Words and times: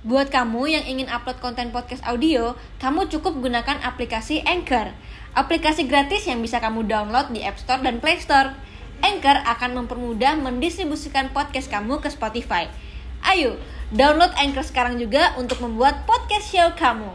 Buat 0.00 0.32
kamu 0.32 0.64
yang 0.64 0.84
ingin 0.88 1.12
upload 1.12 1.44
konten 1.44 1.76
podcast 1.76 2.00
audio, 2.08 2.56
kamu 2.80 3.12
cukup 3.12 3.36
gunakan 3.36 3.84
aplikasi 3.84 4.40
Anchor. 4.48 4.96
Aplikasi 5.36 5.84
gratis 5.84 6.24
yang 6.24 6.40
bisa 6.40 6.56
kamu 6.56 6.88
download 6.88 7.28
di 7.36 7.44
App 7.44 7.60
Store 7.60 7.84
dan 7.84 8.00
Play 8.00 8.16
Store. 8.16 8.56
Anchor 9.04 9.44
akan 9.44 9.84
mempermudah 9.84 10.40
mendistribusikan 10.40 11.28
podcast 11.36 11.68
kamu 11.68 12.00
ke 12.00 12.08
Spotify. 12.08 12.72
Ayo, 13.28 13.60
download 13.92 14.32
Anchor 14.40 14.64
sekarang 14.64 14.96
juga 14.96 15.36
untuk 15.36 15.60
membuat 15.60 16.08
podcast 16.08 16.48
show 16.48 16.72
kamu. 16.80 17.12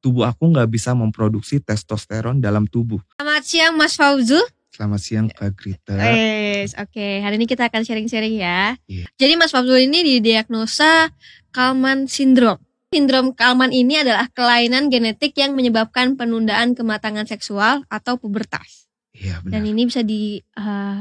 Tubuh 0.00 0.32
aku 0.32 0.48
nggak 0.56 0.72
bisa 0.72 0.96
memproduksi 0.96 1.60
testosteron 1.60 2.40
dalam 2.40 2.64
tubuh. 2.64 3.04
Selamat 3.20 3.44
siang 3.44 3.76
Mas 3.76 3.92
Fauzul. 3.92 4.40
Selamat 4.72 5.04
siang 5.04 5.28
Kak 5.28 5.52
Grita. 5.52 6.00
Yes, 6.00 6.72
oke. 6.80 7.20
Hari 7.20 7.36
ini 7.36 7.44
kita 7.44 7.68
akan 7.68 7.84
sharing-sharing 7.84 8.40
ya. 8.40 8.72
Iya. 8.88 9.04
Jadi 9.20 9.36
Mas 9.36 9.52
Fauzul 9.52 9.84
ini 9.84 10.00
didiagnosa 10.00 11.12
Kalman 11.52 12.08
syndrome. 12.08 12.58
Sindrom 12.92 13.32
Kalman 13.32 13.72
ini 13.72 14.04
adalah 14.04 14.28
kelainan 14.28 14.92
genetik 14.92 15.32
yang 15.36 15.56
menyebabkan 15.56 16.12
penundaan 16.12 16.76
kematangan 16.76 17.24
seksual 17.24 17.88
atau 17.88 18.20
pubertas. 18.20 18.84
Iya 19.16 19.40
Dan 19.40 19.64
benar. 19.64 19.72
ini 19.72 19.82
bisa 19.88 20.04
di 20.04 20.36
eh, 20.40 21.00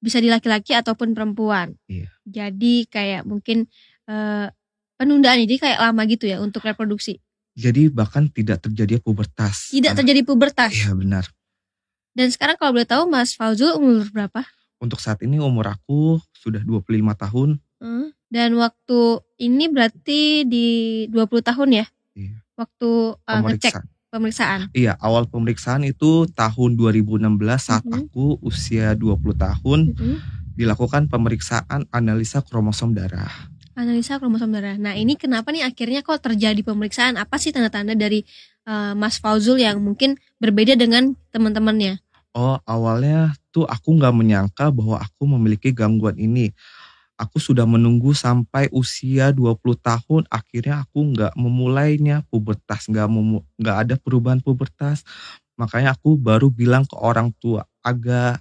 bisa 0.00 0.18
di 0.20 0.28
laki-laki 0.32 0.72
ataupun 0.72 1.12
perempuan. 1.12 1.76
Iya. 1.84 2.08
Jadi 2.24 2.88
kayak 2.88 3.28
mungkin 3.28 3.68
eh, 4.08 4.46
penundaan 4.96 5.40
ini 5.44 5.60
kayak 5.60 5.84
lama 5.84 6.02
gitu 6.08 6.24
ya 6.28 6.40
untuk 6.40 6.64
reproduksi. 6.64 7.20
Jadi 7.52 7.92
bahkan 7.92 8.32
tidak 8.32 8.64
terjadi 8.64 8.96
pubertas. 9.02 9.68
Tidak 9.68 9.92
Karena- 9.92 9.98
terjadi 10.00 10.20
pubertas. 10.24 10.72
Iya 10.72 10.96
benar. 10.96 11.28
Dan 12.16 12.32
sekarang 12.32 12.56
kalau 12.56 12.72
boleh 12.72 12.88
tahu 12.88 13.04
Mas 13.04 13.36
Fauzul 13.36 13.76
umur 13.76 14.08
berapa? 14.08 14.48
Untuk 14.80 14.96
saat 14.98 15.20
ini 15.20 15.36
umur 15.36 15.68
aku 15.70 16.22
sudah 16.32 16.64
25 16.64 16.88
tahun. 17.14 17.60
Hmm. 17.84 18.16
Dan 18.28 18.60
waktu 18.60 19.24
ini 19.40 19.72
berarti 19.72 20.44
di 20.44 20.66
20 21.08 21.40
tahun 21.40 21.68
ya? 21.82 21.86
Iya. 22.12 22.36
Waktu 22.56 22.90
uh, 23.24 23.40
ngecek 23.44 23.74
Pemeriksaan. 24.08 24.72
Iya, 24.72 24.96
awal 25.04 25.28
pemeriksaan 25.28 25.84
itu 25.84 26.24
tahun 26.32 26.80
2016 26.80 27.28
saat 27.60 27.84
Mhm. 27.84 28.08
aku 28.08 28.40
usia 28.40 28.96
20 28.96 29.36
tahun 29.36 29.92
Mm-mm. 29.92 30.16
dilakukan 30.56 31.12
pemeriksaan 31.12 31.84
analisa 31.92 32.40
kromosom 32.40 32.96
darah. 32.96 33.28
Analisa 33.76 34.16
kromosom 34.16 34.48
darah. 34.48 34.80
Nah 34.80 34.96
ini 34.96 35.12
kenapa 35.20 35.52
nih 35.52 35.60
akhirnya 35.60 36.00
kok 36.00 36.24
terjadi 36.24 36.56
pemeriksaan? 36.64 37.20
Apa 37.20 37.36
sih 37.36 37.52
tanda-tanda 37.52 37.92
dari 37.92 38.24
uh, 38.64 38.96
Mas 38.96 39.20
Fauzul 39.20 39.60
yang 39.60 39.76
mungkin 39.84 40.16
berbeda 40.40 40.72
dengan 40.72 41.12
teman-temannya? 41.28 42.00
Oh, 42.32 42.56
awalnya 42.64 43.36
tuh 43.52 43.68
aku 43.68 43.92
nggak 43.92 44.14
menyangka 44.16 44.72
bahwa 44.72 45.04
aku 45.04 45.28
memiliki 45.28 45.68
gangguan 45.68 46.16
ini. 46.16 46.56
Aku 47.18 47.42
sudah 47.42 47.66
menunggu 47.66 48.14
sampai 48.14 48.70
usia 48.70 49.34
20 49.34 49.58
tahun, 49.82 50.22
akhirnya 50.30 50.86
aku 50.86 50.98
nggak 51.02 51.34
memulainya 51.34 52.22
pubertas, 52.30 52.86
nggak 52.86 53.06
nggak 53.58 53.76
ada 53.82 53.94
perubahan 53.98 54.38
pubertas. 54.38 55.02
Makanya 55.58 55.98
aku 55.98 56.14
baru 56.14 56.46
bilang 56.46 56.86
ke 56.86 56.94
orang 56.94 57.34
tua, 57.42 57.66
agak 57.82 58.38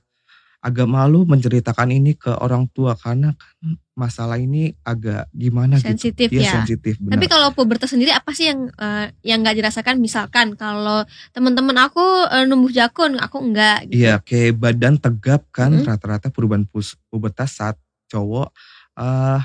agak 0.57 0.89
malu 0.89 1.23
menceritakan 1.23 1.93
ini 1.93 2.17
ke 2.17 2.33
orang 2.33 2.67
tua 2.73 2.97
karena 2.97 3.31
kan 3.37 3.77
masalah 3.93 4.35
ini 4.41 4.73
agak 4.83 5.29
gimana 5.33 5.79
Sensitif 5.79 6.29
gitu. 6.29 6.41
Iya, 6.41 6.45
ya. 6.45 6.53
sensitif 6.61 6.93
benar. 6.99 7.17
Tapi 7.17 7.25
kalau 7.29 7.47
pubertas 7.53 7.93
sendiri 7.93 8.13
apa 8.13 8.29
sih 8.33 8.51
yang 8.51 8.69
uh, 8.75 9.07
yang 9.23 9.41
nggak 9.41 9.57
dirasakan? 9.57 9.97
Misalkan 9.97 10.53
kalau 10.59 11.07
teman-teman 11.33 11.77
aku 11.81 12.03
uh, 12.03 12.45
numbuh 12.45 12.69
jakun, 12.69 13.17
aku 13.17 13.41
enggak. 13.41 13.89
Gitu. 13.89 14.05
Iya, 14.05 14.21
kayak 14.21 14.59
badan 14.59 14.99
tegap 14.99 15.45
kan 15.49 15.71
rata-rata 15.81 16.29
perubahan 16.29 16.67
pus- 16.67 16.99
pubertas 17.09 17.57
saat 17.57 17.77
cowok 18.07 18.49
eh 18.97 19.41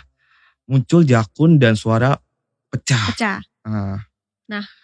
muncul 0.66 1.02
jakun 1.04 1.58
dan 1.58 1.74
suara 1.74 2.16
pecah. 2.70 3.12
Pecah. 3.12 3.40
Ah, 3.66 4.00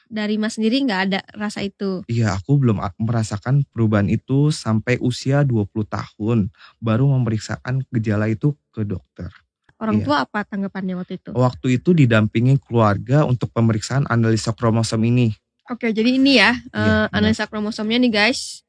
Dari 0.08 0.40
Mas 0.40 0.56
sendiri 0.56 0.80
nggak 0.80 1.00
ada 1.12 1.20
rasa 1.36 1.60
itu. 1.60 2.00
iya, 2.08 2.32
aku 2.32 2.56
belum 2.56 2.80
a- 2.80 2.96
merasakan 2.96 3.68
perubahan 3.68 4.08
itu 4.08 4.48
sampai 4.48 4.96
usia 5.04 5.44
20 5.44 5.84
tahun 5.84 6.48
baru 6.80 7.04
memeriksakan 7.12 7.84
gejala 7.92 8.32
itu 8.32 8.56
ke 8.72 8.88
dokter. 8.88 9.28
Orang 9.76 10.00
Iya. 10.00 10.04
tua 10.08 10.16
apa 10.24 10.42
tanggapannya 10.48 10.96
waktu 10.96 11.20
itu? 11.20 11.30
Waktu 11.36 11.66
itu 11.76 11.92
didampingi 11.92 12.56
keluarga 12.64 13.28
untuk 13.28 13.52
pemeriksaan 13.52 14.08
analisa 14.08 14.56
kromosom 14.56 15.04
ini. 15.04 15.36
Oke, 15.68 15.92
jadi 15.92 16.16
ini 16.16 16.40
ya 16.40 16.56
Iya, 16.72 17.12
benar. 17.12 17.12
analisa 17.12 17.44
kromosomnya 17.44 18.00
nih 18.00 18.08
guys. 18.08 18.64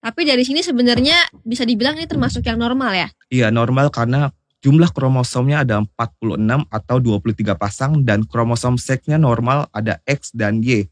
Tapi 0.00 0.24
dari 0.24 0.40
sini 0.48 0.64
sebenarnya 0.64 1.28
bisa 1.44 1.68
dibilang 1.68 2.00
ini 2.00 2.08
termasuk 2.08 2.40
yang 2.48 2.56
normal 2.56 2.96
ya. 2.96 3.08
Iya, 3.28 3.52
normal 3.52 3.92
karena 3.92 4.32
jumlah 4.64 4.88
kromosomnya 4.96 5.60
ada 5.60 5.84
46 5.84 6.40
atau 6.72 6.96
23 6.96 7.52
pasang 7.56 8.00
dan 8.00 8.24
kromosom 8.24 8.80
seksnya 8.80 9.20
normal 9.20 9.68
ada 9.76 10.00
X 10.08 10.32
dan 10.32 10.64
Y. 10.64 10.88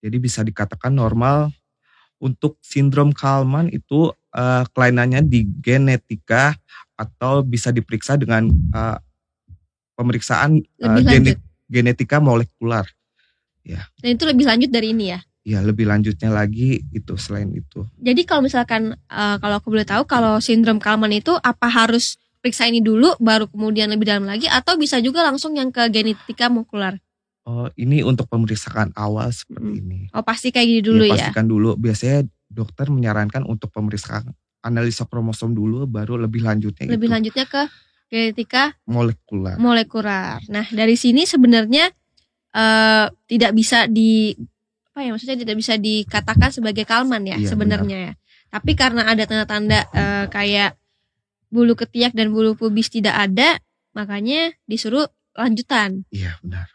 Jadi 0.00 0.16
bisa 0.16 0.40
dikatakan 0.40 0.96
normal. 0.96 1.52
Untuk 2.20 2.60
sindrom 2.60 3.16
Kalman 3.16 3.72
itu 3.72 4.12
eh, 4.36 4.64
kelainannya 4.76 5.24
di 5.24 5.40
genetika 5.44 6.52
atau 6.92 7.40
bisa 7.40 7.72
diperiksa 7.72 8.20
dengan 8.20 8.48
eh, 8.48 8.98
pemeriksaan 9.96 10.60
lanjut. 10.80 11.40
genetika 11.68 12.20
molekular. 12.20 12.84
Dan 14.00 14.16
itu 14.16 14.24
lebih 14.24 14.44
lanjut 14.48 14.68
dari 14.72 14.92
ini 14.92 15.16
ya. 15.16 15.20
Ya, 15.50 15.58
lebih 15.60 15.82
lanjutnya 15.82 16.30
lagi 16.30 16.86
itu 16.94 17.18
selain 17.18 17.50
itu. 17.50 17.82
Jadi 17.98 18.22
kalau 18.22 18.46
misalkan 18.46 18.94
eh, 18.94 19.36
kalau 19.42 19.58
aku 19.58 19.66
boleh 19.68 19.82
tahu 19.82 20.06
kalau 20.06 20.38
sindrom 20.38 20.78
Kalman 20.78 21.10
itu 21.10 21.34
apa 21.34 21.66
harus 21.66 22.14
periksa 22.38 22.70
ini 22.70 22.78
dulu 22.78 23.18
baru 23.18 23.50
kemudian 23.50 23.90
lebih 23.90 24.06
dalam 24.06 24.24
lagi 24.24 24.46
atau 24.46 24.78
bisa 24.78 25.02
juga 25.02 25.26
langsung 25.26 25.58
yang 25.58 25.68
ke 25.68 25.90
genetika 25.90 26.46
molekular. 26.46 27.02
Oh, 27.42 27.66
ini 27.74 28.00
untuk 28.00 28.30
pemeriksaan 28.30 28.94
awal 28.94 29.34
seperti 29.34 29.74
Mm. 29.74 29.80
ini. 29.82 29.98
Oh 30.14 30.22
pasti 30.22 30.54
kayak 30.54 30.66
gini 30.70 30.82
dulu 30.86 31.02
Ya, 31.02 31.08
ya. 31.08 31.14
pastikan 31.18 31.46
dulu. 31.50 31.74
Biasanya 31.74 32.22
dokter 32.46 32.86
menyarankan 32.86 33.42
untuk 33.42 33.74
pemeriksaan 33.74 34.30
analisa 34.60 35.02
kromosom 35.04 35.50
dulu, 35.50 35.82
baru 35.84 36.14
lebih 36.14 36.46
lanjutnya 36.46 36.86
Lebih 36.86 37.08
itu 37.08 37.14
lanjutnya 37.16 37.46
ke 37.48 37.62
genetika 38.06 38.76
molekular. 38.84 39.56
molekular. 39.56 40.38
Nah, 40.46 40.68
dari 40.70 40.94
sini 40.94 41.26
sebenarnya 41.26 41.90
eh 42.50 43.06
tidak 43.26 43.52
bisa 43.52 43.86
di 43.86 44.34
apa 45.00 45.08
ya 45.08 45.16
maksudnya 45.16 45.40
tidak 45.40 45.56
bisa 45.56 45.80
dikatakan 45.80 46.52
sebagai 46.52 46.84
kalman 46.84 47.24
ya 47.24 47.40
Iya, 47.40 47.56
sebenarnya 47.56 47.98
ya. 48.04 48.12
Tapi 48.52 48.76
karena 48.76 49.08
ada 49.08 49.24
tanda-tanda 49.24 49.88
eh, 49.96 50.26
kayak 50.28 50.76
bulu 51.48 51.72
ketiak 51.72 52.12
dan 52.12 52.28
bulu 52.36 52.52
pubis 52.52 52.92
tidak 52.92 53.16
ada, 53.16 53.56
makanya 53.96 54.52
disuruh 54.68 55.08
lanjutan. 55.32 56.04
Iya 56.12 56.36
benar. 56.44 56.68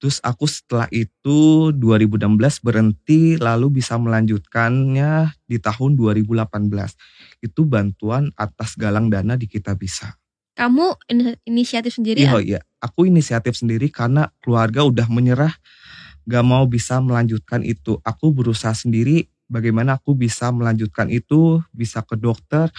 Terus 0.00 0.16
aku 0.24 0.48
setelah 0.48 0.88
itu 0.88 1.68
2016 1.76 2.64
berhenti 2.64 3.36
lalu 3.36 3.84
bisa 3.84 4.00
melanjutkannya 4.00 5.36
di 5.44 5.60
tahun 5.60 5.92
2018. 5.92 6.48
Itu 7.44 7.68
bantuan 7.68 8.32
atas 8.40 8.80
galang 8.80 9.12
dana 9.12 9.36
di 9.36 9.44
kita 9.44 9.76
bisa. 9.76 10.16
Kamu 10.56 10.96
in- 11.12 11.36
inisiatif 11.44 12.00
sendiri 12.00 12.24
Iya 12.24 12.32
ya? 12.32 12.40
iya, 12.40 12.60
aku 12.80 13.12
inisiatif 13.12 13.60
sendiri 13.60 13.92
karena 13.92 14.32
keluarga 14.40 14.88
udah 14.88 15.04
menyerah 15.12 15.52
gak 16.26 16.44
mau 16.46 16.64
bisa 16.66 16.98
melanjutkan 17.02 17.62
itu. 17.66 17.98
Aku 18.02 18.30
berusaha 18.34 18.72
sendiri 18.72 19.26
bagaimana 19.50 20.00
aku 20.00 20.16
bisa 20.16 20.48
melanjutkan 20.48 21.12
itu, 21.12 21.60
bisa 21.74 22.00
ke 22.00 22.16
dokter, 22.16 22.72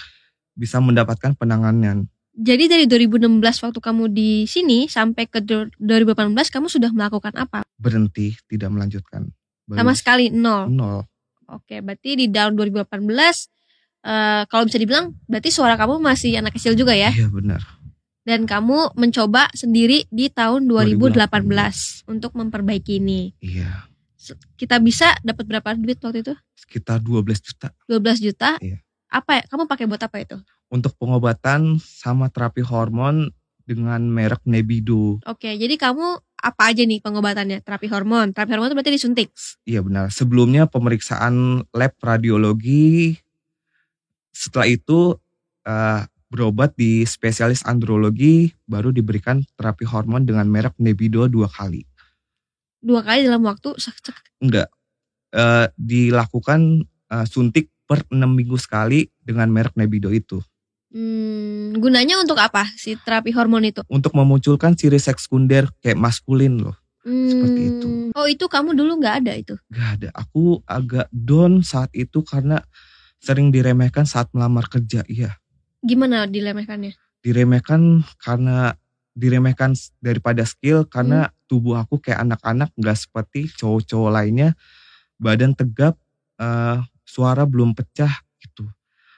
bisa 0.58 0.82
mendapatkan 0.82 1.34
penanganan. 1.38 2.10
Jadi 2.34 2.66
dari 2.66 2.84
2016 2.90 3.62
waktu 3.62 3.78
kamu 3.78 4.10
di 4.10 4.42
sini 4.50 4.90
sampai 4.90 5.30
ke 5.30 5.38
du- 5.38 5.70
2018 5.78 6.50
kamu 6.50 6.66
sudah 6.66 6.90
melakukan 6.90 7.30
apa? 7.38 7.62
Berhenti, 7.78 8.34
tidak 8.50 8.74
melanjutkan. 8.74 9.30
Baru 9.70 9.78
Sama 9.78 9.92
sekali 9.94 10.34
nol. 10.34 10.66
nol. 10.66 11.06
Oke, 11.46 11.78
berarti 11.78 12.18
di 12.18 12.26
tahun 12.26 12.58
2018 12.58 13.46
eh 14.04 14.44
kalau 14.52 14.68
bisa 14.68 14.76
dibilang 14.76 15.16
berarti 15.24 15.48
suara 15.48 15.80
kamu 15.80 15.96
masih 16.02 16.36
anak 16.36 16.52
kecil 16.58 16.76
juga 16.76 16.92
ya. 16.92 17.08
Iya 17.14 17.30
benar. 17.32 17.62
Dan 18.24 18.48
kamu 18.48 18.96
mencoba 18.96 19.52
sendiri 19.52 20.08
di 20.08 20.32
tahun 20.32 20.64
2018, 20.64 22.08
untuk 22.08 22.32
memperbaiki 22.32 22.96
ini. 22.96 23.36
Iya, 23.38 23.84
Kita 24.56 24.80
bisa 24.80 25.12
dapat 25.20 25.44
berapa 25.44 25.76
duit 25.76 26.00
waktu 26.00 26.24
itu? 26.24 26.34
sekitar 26.64 26.96
12 26.98 27.44
juta. 27.44 27.68
12 27.86 28.24
juta. 28.24 28.56
Iya. 28.58 28.80
Apa 29.12 29.38
ya? 29.38 29.42
Kamu 29.46 29.68
pakai 29.68 29.84
buat 29.84 30.00
apa 30.00 30.16
itu? 30.24 30.40
Untuk 30.72 30.96
pengobatan 30.96 31.76
sama 31.78 32.32
terapi 32.32 32.64
hormon 32.64 33.30
dengan 33.68 34.00
merek 34.08 34.42
Nebido. 34.48 35.20
Oke, 35.28 35.54
jadi 35.54 35.76
kamu 35.76 36.18
apa 36.40 36.62
aja 36.72 36.82
nih 36.82 37.04
pengobatannya? 37.04 37.60
Terapi 37.60 37.86
hormon. 37.92 38.32
Terapi 38.32 38.50
hormon 38.56 38.72
itu 38.72 38.76
berarti 38.80 38.92
disuntik. 38.96 39.28
Iya 39.68 39.84
benar. 39.84 40.08
Sebelumnya 40.10 40.64
pemeriksaan 40.66 41.62
lab 41.70 41.94
radiologi. 42.00 43.20
Setelah 44.34 44.66
itu 44.66 45.14
eh, 45.62 46.00
berobat 46.34 46.74
di 46.74 47.06
spesialis 47.06 47.62
andrologi, 47.62 48.50
baru 48.66 48.90
diberikan 48.90 49.46
terapi 49.54 49.86
hormon 49.86 50.26
dengan 50.26 50.50
merek 50.50 50.74
Nebido 50.82 51.30
dua 51.30 51.46
kali. 51.46 51.86
Dua 52.82 53.06
kali 53.06 53.22
dalam 53.22 53.46
waktu 53.46 53.78
se- 53.78 53.94
Enggak, 54.42 54.66
eh, 55.30 55.70
dilakukan 55.78 56.82
eh, 57.14 57.26
suntik 57.30 57.70
per 57.86 58.02
enam 58.10 58.34
minggu 58.34 58.58
sekali 58.58 59.06
dengan 59.22 59.46
merek 59.54 59.78
Nebido 59.78 60.10
itu. 60.10 60.42
Hmm, 60.90 61.74
gunanya 61.78 62.18
untuk 62.18 62.38
apa 62.42 62.66
si 62.74 62.98
terapi 62.98 63.30
hormon 63.30 63.70
itu? 63.70 63.86
Untuk 63.86 64.14
memunculkan 64.18 64.74
ciri 64.74 64.98
seks 64.98 65.30
sekunder 65.30 65.70
kayak 65.78 65.98
maskulin 65.98 66.58
loh. 66.58 66.74
Hmm, 67.06 67.30
Seperti 67.30 67.60
itu. 67.70 67.88
Oh 68.14 68.26
itu 68.26 68.46
kamu 68.50 68.74
dulu 68.74 68.98
nggak 68.98 69.16
ada 69.22 69.32
itu? 69.38 69.54
Gak 69.70 69.88
ada. 70.00 70.08
Aku 70.18 70.62
agak 70.66 71.06
down 71.14 71.62
saat 71.62 71.90
itu 71.94 72.22
karena 72.26 72.62
sering 73.22 73.50
diremehkan 73.50 74.06
saat 74.06 74.30
melamar 74.32 74.70
kerja. 74.70 75.02
Iya, 75.10 75.34
Gimana 75.84 76.24
dilemehkannya? 76.24 76.96
diremehkan 77.24 78.04
karena 78.20 78.76
diremehkan 79.16 79.72
daripada 80.04 80.44
skill 80.44 80.84
karena 80.84 81.32
Hmm. 81.32 81.34
tubuh 81.48 81.80
aku 81.80 81.96
kayak 81.96 82.20
anak-anak 82.20 82.68
nggak 82.76 82.98
seperti 83.00 83.48
cowok-cowok 83.56 84.10
lainnya. 84.12 84.52
Badan 85.16 85.56
tegap, 85.56 85.96
eh, 86.36 86.84
suara 87.08 87.48
belum 87.48 87.72
pecah 87.72 88.12
gitu. 88.44 88.68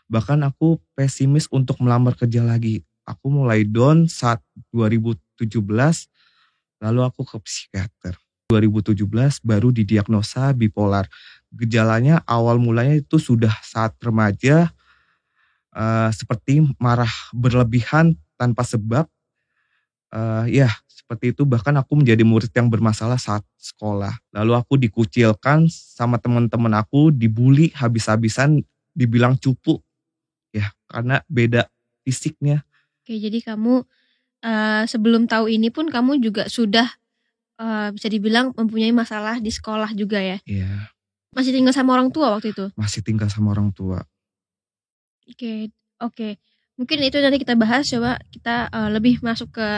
Bahkan 0.07 0.47
aku 0.47 0.79
pesimis 0.95 1.51
untuk 1.51 1.83
melamar 1.83 2.15
kerja 2.15 2.47
lagi. 2.47 2.87
Aku 3.03 3.27
mulai 3.27 3.67
down 3.67 4.07
saat 4.07 4.39
2017 4.71 6.07
lalu 6.79 7.03
aku 7.03 7.27
ke 7.27 7.37
psikiater. 7.43 8.15
2017 8.47 9.43
baru 9.43 9.75
didiagnosa 9.75 10.55
bipolar. 10.55 11.11
Gejalanya 11.51 12.23
awal 12.31 12.63
mulanya 12.63 12.95
itu 12.95 13.19
sudah 13.19 13.51
saat 13.67 13.99
remaja 13.99 14.71
eh, 15.76 16.11
seperti 16.17 16.64
marah 16.81 17.12
berlebihan 17.37 18.17
tanpa 18.40 18.64
sebab. 18.64 19.05
Eh, 20.11 20.62
ya 20.62 20.70
seperti 20.87 21.37
itu 21.37 21.44
bahkan 21.44 21.76
aku 21.76 21.99
menjadi 21.99 22.25
murid 22.25 22.50
yang 22.50 22.67
bermasalah 22.67 23.20
saat 23.20 23.44
sekolah. 23.61 24.17
Lalu 24.34 24.52
aku 24.56 24.75
dikucilkan 24.81 25.69
sama 25.70 26.17
teman-teman 26.17 26.73
aku, 26.81 27.12
dibully 27.14 27.70
habis-habisan, 27.76 28.64
dibilang 28.90 29.37
cupu. 29.37 29.78
Ya 30.50 30.73
karena 30.88 31.20
beda 31.28 31.69
fisiknya. 32.02 32.64
Oke 33.02 33.19
jadi 33.20 33.38
kamu 33.44 33.84
eh, 34.43 34.82
sebelum 34.88 35.29
tahu 35.31 35.46
ini 35.52 35.69
pun 35.70 35.87
kamu 35.90 36.19
juga 36.22 36.49
sudah 36.49 36.87
eh, 37.61 37.88
bisa 37.93 38.08
dibilang 38.08 38.50
mempunyai 38.56 38.90
masalah 38.94 39.38
di 39.43 39.52
sekolah 39.52 39.93
juga 39.94 40.19
ya? 40.22 40.38
Ya 40.49 40.90
Masih 41.37 41.52
tinggal 41.52 41.76
sama 41.76 41.93
orang 41.99 42.08
tua 42.11 42.32
waktu 42.32 42.56
itu? 42.56 42.72
masih 42.75 43.05
tinggal 43.05 43.29
sama 43.29 43.52
orang 43.52 43.69
tua. 43.70 44.00
Oke, 45.26 45.75
oke. 45.99 46.28
Mungkin 46.76 46.99
itu 47.02 47.19
nanti 47.19 47.38
kita 47.40 47.56
bahas 47.56 47.88
coba 47.88 48.20
kita 48.31 48.69
eh, 48.70 48.90
lebih 48.93 49.19
masuk 49.25 49.50
ke 49.55 49.69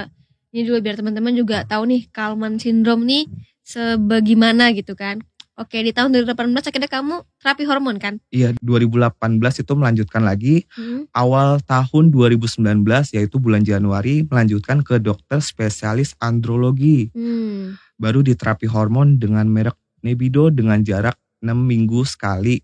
ini 0.52 0.64
dulu 0.64 0.80
biar 0.80 0.96
teman-teman 0.96 1.36
juga 1.36 1.64
tahu 1.68 1.88
nih 1.88 2.08
Kalman 2.08 2.56
syndrome 2.56 3.04
nih 3.04 3.24
sebagaimana 3.64 4.72
gitu 4.72 4.96
kan. 4.96 5.20
Oke, 5.58 5.82
di 5.82 5.90
tahun 5.90 6.14
2018 6.14 6.70
akhirnya 6.70 6.86
kamu 6.86 7.26
terapi 7.42 7.66
hormon 7.66 7.98
kan? 7.98 8.22
Iya 8.30 8.54
2018 8.62 9.18
itu 9.66 9.72
melanjutkan 9.74 10.22
lagi 10.22 10.62
Hmm. 10.78 11.10
awal 11.10 11.58
tahun 11.66 12.14
2019 12.14 13.10
yaitu 13.10 13.42
bulan 13.42 13.66
Januari 13.66 14.22
melanjutkan 14.22 14.86
ke 14.86 15.02
dokter 15.02 15.42
spesialis 15.42 16.14
andrologi. 16.22 17.10
Hmm. 17.10 17.74
Baru 17.98 18.22
di 18.22 18.38
terapi 18.38 18.70
hormon 18.70 19.18
dengan 19.18 19.50
merek 19.50 19.74
Nebido 20.06 20.54
dengan 20.54 20.78
jarak 20.86 21.18
6 21.42 21.58
minggu 21.58 22.06
sekali. 22.06 22.62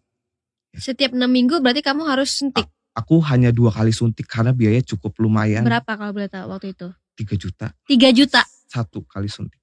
Setiap 0.75 1.15
enam 1.15 1.31
minggu 1.31 1.59
berarti 1.59 1.83
kamu 1.83 2.07
harus 2.07 2.31
suntik. 2.31 2.71
Aku 2.95 3.19
hanya 3.27 3.51
dua 3.51 3.75
kali 3.75 3.91
suntik 3.91 4.31
karena 4.31 4.55
biaya 4.55 4.79
cukup 4.79 5.19
lumayan. 5.19 5.67
Berapa 5.67 5.99
kalau 5.99 6.15
boleh 6.15 6.31
tahu 6.31 6.47
waktu 6.47 6.73
itu? 6.79 6.89
3 7.15 7.35
juta 7.39 7.67
3 7.87 8.11
juta. 8.11 8.43
satu 8.71 9.07
kali 9.07 9.31
suntik. 9.31 9.59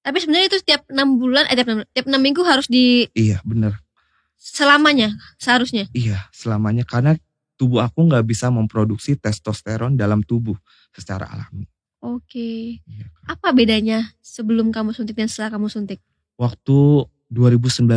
Tapi 0.00 0.20
sebenarnya 0.20 0.48
itu 0.52 0.58
setiap 0.60 0.84
enam 0.88 1.16
bulan, 1.20 1.44
eh 1.48 1.56
tiap 1.56 1.68
enam, 1.68 1.84
tiap 1.92 2.06
minggu 2.08 2.40
harus 2.44 2.68
di 2.68 3.08
Iya 3.16 3.40
bener. 3.44 3.80
selamanya 4.36 5.12
seharusnya. 5.40 5.88
Iya 5.96 6.28
selamanya 6.32 6.84
karena 6.84 7.16
tubuh 7.56 7.80
aku 7.80 8.04
nggak 8.08 8.24
bisa 8.28 8.52
memproduksi 8.52 9.16
testosteron 9.16 9.96
dalam 9.96 10.20
tubuh 10.20 10.56
secara 10.92 11.24
alami. 11.28 11.64
Oke. 12.04 12.84
Iya. 12.84 13.08
Apa 13.24 13.56
bedanya 13.56 14.12
sebelum 14.20 14.68
kamu 14.68 14.92
suntik 14.92 15.16
dan 15.16 15.28
setelah 15.28 15.56
kamu 15.56 15.72
suntik? 15.72 16.04
Waktu 16.36 17.08
2019 17.32 17.88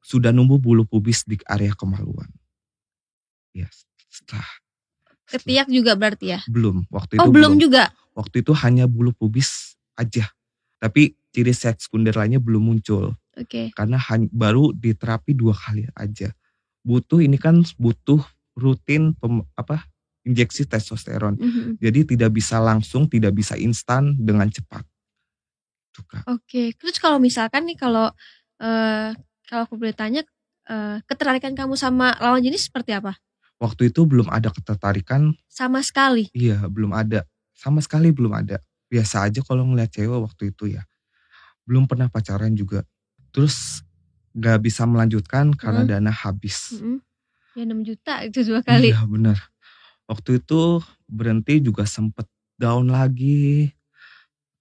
sudah 0.00 0.32
numbuh 0.32 0.56
bulu 0.56 0.88
pubis 0.88 1.24
di 1.28 1.36
area 1.44 1.76
kemaluan. 1.76 2.28
Ya 3.52 3.68
setelah, 4.24 4.48
setelah- 5.28 5.40
Ketiak 5.44 5.68
juga 5.68 5.92
berarti 5.94 6.26
ya? 6.32 6.40
belum 6.48 6.88
waktu 6.88 7.16
itu 7.16 7.20
Oh 7.20 7.28
belum 7.28 7.60
juga. 7.60 7.92
waktu 8.12 8.40
itu 8.40 8.52
hanya 8.56 8.88
bulu 8.88 9.12
pubis 9.12 9.76
aja. 9.94 10.32
Tapi 10.80 11.12
ciri 11.28 11.52
seks 11.52 11.86
sekunder 11.88 12.12
lainnya 12.12 12.38
belum 12.38 12.60
muncul 12.62 13.12
Oke. 13.36 13.72
karena 13.72 13.96
han- 13.98 14.30
baru 14.30 14.72
diterapi 14.72 15.32
dua 15.32 15.52
kali 15.52 15.84
aja. 15.92 16.32
Butuh 16.80 17.20
ini 17.20 17.36
kan 17.36 17.60
butuh 17.76 18.20
rutin 18.54 19.12
pem- 19.16 19.44
apa 19.54 19.84
injeksi 20.22 20.64
testosteron. 20.64 21.36
Mhm. 21.36 21.80
Jadi 21.80 22.16
tidak 22.16 22.32
bisa 22.32 22.56
langsung, 22.56 23.04
tidak 23.04 23.32
bisa 23.32 23.56
instan 23.56 24.16
dengan 24.16 24.48
cepat. 24.48 24.84
Oke, 26.26 26.74
terus 26.74 26.98
kalau 26.98 27.16
misalkan 27.18 27.64
nih 27.64 27.78
kalau 27.78 28.10
eh 28.58 29.14
kalau 29.46 29.62
aku 29.64 29.76
boleh 29.76 29.94
tanya 29.94 30.22
eh, 30.64 30.96
ketertarikan 31.04 31.52
kamu 31.52 31.76
sama 31.76 32.16
lawan 32.18 32.40
jenis 32.40 32.66
seperti 32.66 32.96
apa? 32.96 33.14
Waktu 33.64 33.88
itu 33.88 34.04
belum 34.04 34.28
ada 34.28 34.52
ketertarikan, 34.52 35.32
Sama 35.48 35.80
sekali. 35.80 36.28
iya 36.36 36.60
belum 36.68 36.92
ada. 36.92 37.24
Sama 37.56 37.80
sekali 37.80 38.12
belum 38.12 38.36
ada. 38.36 38.60
Biasa 38.92 39.24
aja 39.24 39.40
kalau 39.40 39.64
ngeliat 39.64 39.88
cewek 39.88 40.20
waktu 40.20 40.52
itu 40.52 40.76
ya. 40.76 40.84
Belum 41.64 41.88
pernah 41.88 42.12
pacaran 42.12 42.52
juga. 42.52 42.84
Terus 43.32 43.80
gak 44.36 44.60
bisa 44.60 44.84
melanjutkan 44.84 45.56
karena 45.56 45.88
Hmm. 45.88 45.90
dana 45.90 46.12
habis. 46.12 46.76
Mm-mm. 46.76 47.00
Ya 47.56 47.64
6 47.64 47.80
juta 47.80 48.20
itu 48.20 48.44
dua 48.44 48.60
kali. 48.60 48.92
Iya 48.92 49.06
bener. 49.08 49.38
Waktu 50.04 50.44
itu 50.44 50.84
berhenti 51.08 51.64
juga 51.64 51.88
sempet 51.88 52.28
down 52.60 52.92
lagi. 52.92 53.72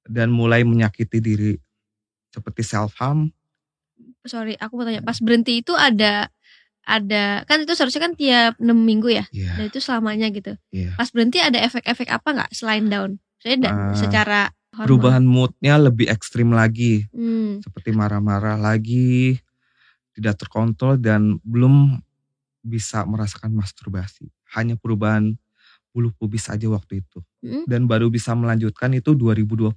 Dan 0.04 0.32
mulai 0.32 0.64
menyakiti 0.64 1.20
diri. 1.20 1.54
Seperti 2.32 2.62
self 2.64 2.96
harm. 3.04 3.32
Sorry, 4.24 4.56
aku 4.60 4.80
mau 4.80 4.88
tanya. 4.88 5.04
Pas 5.04 5.20
berhenti 5.20 5.60
itu 5.60 5.76
ada 5.76 6.28
ada 6.84 7.48
kan 7.48 7.64
itu 7.64 7.72
seharusnya 7.74 8.04
kan 8.04 8.14
tiap 8.14 8.54
6 8.60 8.76
minggu 8.76 9.08
ya. 9.08 9.26
Iya. 9.32 9.56
Dan 9.56 9.66
itu 9.72 9.80
selamanya 9.80 10.28
gitu. 10.30 10.54
Iya. 10.70 10.96
Pas 11.00 11.08
berhenti 11.10 11.40
ada 11.40 11.60
efek-efek 11.64 12.12
apa 12.12 12.28
nggak 12.36 12.52
selain 12.52 12.92
down? 12.92 13.18
Saya 13.40 13.56
da- 13.60 13.72
Ah, 13.72 13.96
secara 13.96 14.42
hormon. 14.76 14.88
Perubahan 14.88 15.24
moodnya 15.24 15.76
lebih 15.80 16.12
ekstrim 16.12 16.52
lagi. 16.52 17.08
Hmm. 17.16 17.64
Seperti 17.64 17.96
marah-marah 17.96 18.60
lagi. 18.60 19.40
Tidak 20.14 20.36
terkontrol 20.38 21.02
dan 21.02 21.40
belum 21.42 21.98
bisa 22.62 23.04
merasakan 23.04 23.56
masturbasi. 23.56 24.30
Hanya 24.54 24.78
perubahan 24.78 25.34
bulu 25.90 26.14
pubis 26.14 26.48
aja 26.50 26.66
waktu 26.70 27.02
itu. 27.06 27.22
Mm. 27.46 27.66
Dan 27.70 27.82
baru 27.86 28.10
bisa 28.10 28.34
melanjutkan 28.34 28.94
itu 28.94 29.14
2020. 29.14 29.74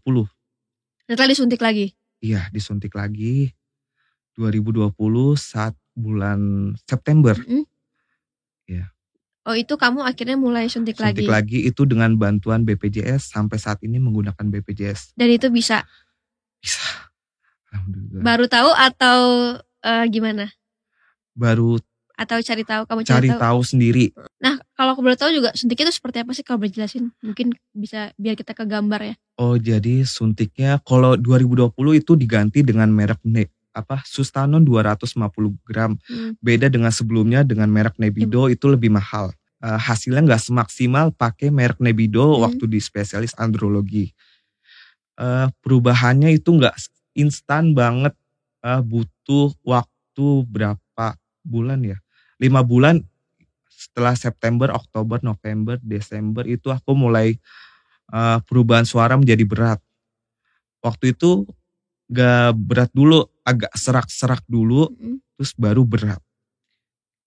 Setelah 1.05 1.29
disuntik 1.29 1.61
lagi. 1.61 1.93
Iya, 2.21 2.49
disuntik 2.53 2.93
lagi 2.97 3.53
2020 4.37 4.93
saat 5.37 5.73
bulan 5.97 6.73
September. 6.85 7.35
Mm. 7.41 7.65
Iya. 8.69 8.87
Oh 9.47 9.55
itu 9.55 9.79
kamu 9.79 10.03
akhirnya 10.03 10.35
mulai 10.35 10.67
suntik, 10.67 10.99
Suntik 10.99 11.25
lagi. 11.31 11.65
itu 11.65 11.87
dengan 11.87 12.19
bantuan 12.19 12.67
BPJS 12.67 13.31
sampai 13.31 13.57
saat 13.57 13.79
ini 13.87 13.97
menggunakan 13.97 14.43
BPJS. 14.43 15.15
Dan 15.15 15.31
itu 15.31 15.49
bisa. 15.49 15.87
Bisa. 16.59 16.83
Alhamdulillah. 17.73 18.23
Baru 18.27 18.45
tahu 18.51 18.71
atau 18.75 19.19
eh, 19.83 20.05
gimana? 20.11 20.51
Baru 21.33 21.79
Atau 22.17 22.41
cari 22.41 22.65
tahu 22.65 22.89
kamu 22.89 23.05
cari 23.05 23.13
cari, 23.13 23.29
tahu. 23.29 23.41
tahu 23.45 23.61
sendiri. 23.61 24.09
Nah 24.41 24.57
kalau 24.73 24.97
aku 24.97 25.05
boleh 25.05 25.21
tahu 25.21 25.37
juga 25.37 25.53
suntiknya 25.53 25.93
itu 25.93 26.01
seperti 26.01 26.25
apa 26.25 26.33
sih 26.33 26.41
kalau 26.41 26.57
boleh 26.65 26.73
jelasin? 26.73 27.13
Mungkin 27.21 27.53
bisa 27.77 28.09
biar 28.17 28.33
kita 28.41 28.57
ke 28.57 28.65
gambar 28.65 29.01
ya. 29.05 29.15
Oh, 29.37 29.61
jadi 29.61 30.01
suntiknya 30.01 30.81
kalau 30.81 31.21
2020 31.21 31.77
itu 32.01 32.17
diganti 32.17 32.65
dengan 32.65 32.89
merek 32.89 33.21
apa 33.77 34.01
Sustanon 34.09 34.65
250 34.65 35.53
gram. 35.69 36.01
Hmm. 36.09 36.33
Beda 36.41 36.73
dengan 36.73 36.89
sebelumnya 36.89 37.45
dengan 37.45 37.69
merek 37.69 38.01
Nebido 38.01 38.49
itu 38.49 38.73
lebih 38.73 38.89
mahal. 38.89 39.37
Eh, 39.61 39.77
hasilnya 39.77 40.25
nggak 40.25 40.43
semaksimal 40.49 41.13
pakai 41.13 41.53
merek 41.53 41.77
Nebido 41.85 42.25
Hmm. 42.25 42.49
waktu 42.49 42.65
di 42.65 42.81
spesialis 42.81 43.37
andrologi. 43.37 44.17
Eh, 45.21 45.47
perubahannya 45.61 46.33
itu 46.33 46.57
nggak 46.57 46.73
instan 47.17 47.77
banget. 47.77 48.17
Eh, 48.65 48.81
butuh 48.81 49.53
waktu 49.61 50.27
berapa 50.49 51.07
bulan 51.45 51.85
ya? 51.85 52.01
Lima 52.41 52.65
bulan 52.65 53.05
setelah 53.69 54.17
September, 54.17 54.73
Oktober, 54.73 55.21
November, 55.21 55.77
Desember 55.85 56.49
itu 56.49 56.73
aku 56.73 56.97
mulai 56.97 57.37
eh, 58.07 58.39
perubahan 58.47 58.87
suara 58.87 59.19
menjadi 59.19 59.43
berat. 59.45 59.81
Waktu 60.79 61.19
itu 61.19 61.43
gak 62.07 62.55
berat 62.55 62.91
dulu, 62.95 63.27
agak 63.47 63.71
serak-serak 63.79 64.43
dulu, 64.51 64.91
Mm. 64.91 65.23
terus 65.39 65.55
baru 65.55 65.87
berat. 65.87 66.19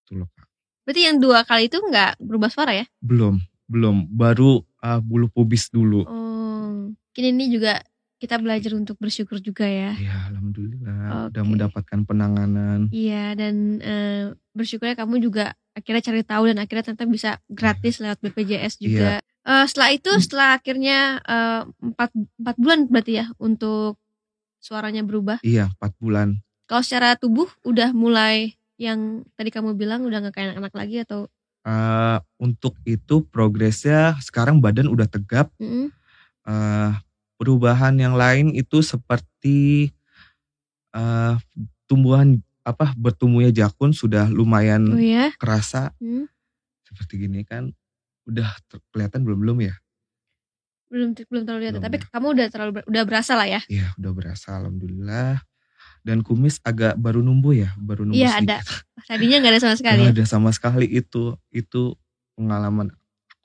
Itu 0.04 0.20
loh, 0.20 0.28
Kak. 0.36 0.48
Berarti 0.84 1.02
yang 1.08 1.18
dua 1.22 1.48
kali 1.48 1.72
itu 1.72 1.80
nggak 1.80 2.20
berubah 2.20 2.52
suara 2.52 2.76
ya? 2.76 2.86
Belum, 3.00 3.40
belum, 3.72 4.10
baru 4.12 4.60
eh, 4.84 5.00
bulu 5.00 5.32
pubis 5.32 5.72
dulu. 5.72 6.04
Oh, 6.04 6.92
mungkin 6.92 7.24
ini 7.24 7.48
juga 7.48 7.80
kita 8.20 8.36
belajar 8.36 8.76
untuk 8.76 9.00
bersyukur 9.00 9.40
juga 9.40 9.64
ya. 9.64 9.96
Ya, 9.96 10.28
alhamdulillah 10.28 11.32
udah 11.32 11.44
Oke. 11.44 11.50
mendapatkan 11.56 12.00
penanganan. 12.04 12.92
Iya 12.92 13.32
dan 13.40 13.80
eh, 13.80 14.36
bersyukurnya 14.52 15.00
kamu 15.00 15.24
juga 15.24 15.56
akhirnya 15.72 16.04
cari 16.04 16.22
tahu 16.28 16.44
dan 16.52 16.58
akhirnya 16.60 16.84
ternyata 16.92 17.08
bisa 17.08 17.32
gratis 17.48 18.04
lewat 18.04 18.20
BPJS 18.20 18.84
juga. 18.84 19.24
Eh, 19.24 19.66
setelah 19.72 19.90
itu 19.96 20.12
setelah 20.20 20.60
akhirnya 20.60 21.24
eh, 21.24 21.62
empat 21.80 22.12
empat 22.44 22.56
bulan 22.60 22.80
berarti 22.92 23.24
ya 23.24 23.26
untuk 23.40 23.96
suaranya 24.60 25.02
berubah. 25.04 25.40
Iya, 25.42 25.72
4 25.80 25.92
bulan. 26.00 26.40
Kalau 26.70 26.84
secara 26.86 27.18
tubuh 27.18 27.50
udah 27.66 27.92
mulai 27.92 28.54
yang 28.80 29.26
tadi 29.36 29.50
kamu 29.52 29.76
bilang 29.76 30.06
udah 30.08 30.24
nggak 30.24 30.34
kayak 30.36 30.48
anak-anak 30.56 30.76
lagi 30.76 30.98
atau 31.04 31.28
Eh, 31.60 32.18
untuk 32.40 32.80
itu 32.88 33.20
progresnya 33.28 34.16
sekarang 34.24 34.64
badan 34.64 34.88
udah 34.88 35.06
tegap. 35.12 35.52
Mm-mm. 35.60 35.92
Eh, 36.48 36.92
perubahan 37.36 38.00
yang 38.00 38.16
lain 38.16 38.56
itu 38.56 38.80
seperti 38.80 39.92
eh, 40.96 41.36
tumbuhan 41.90 42.40
apa 42.64 42.94
bertumbuhnya 42.96 43.50
jakun 43.52 43.92
sudah 43.96 44.30
lumayan 44.30 44.86
Oh 44.94 45.02
ya? 45.02 45.34
kerasa 45.42 45.92
Hmm. 46.00 46.30
seperti 46.88 47.28
gini 47.28 47.44
kan. 47.46 47.74
Udah 48.30 48.50
kelihatan 48.94 49.26
belum 49.26 49.40
belum 49.42 49.58
ya? 49.66 49.76
Belum 50.90 51.14
belum 51.14 51.44
terlalu 51.46 51.62
lihat 51.64 51.74
Belum 51.78 51.86
tapi 51.86 51.98
ya. 51.98 52.06
kamu 52.10 52.28
udah 52.34 52.48
terlalu 52.50 52.72
udah 52.84 53.04
berasa 53.06 53.34
lah 53.38 53.48
ya. 53.48 53.62
Iya, 53.70 53.94
udah 53.96 54.12
berasa 54.12 54.58
alhamdulillah. 54.58 55.42
Dan 56.00 56.24
kumis 56.24 56.58
agak 56.64 56.96
baru 56.96 57.20
numbuh 57.22 57.54
ya, 57.54 57.70
baru 57.78 58.08
numbuh 58.08 58.18
Iya, 58.18 58.42
ada. 58.42 58.58
Tadinya 59.06 59.38
nggak 59.40 59.54
ada 59.54 59.62
sama 59.62 59.76
sekali. 59.80 60.00
Nggak 60.02 60.10
ya? 60.10 60.16
ada 60.18 60.26
sama 60.26 60.50
sekali 60.50 60.88
itu. 60.90 61.24
Itu 61.50 61.94
pengalaman 62.34 62.90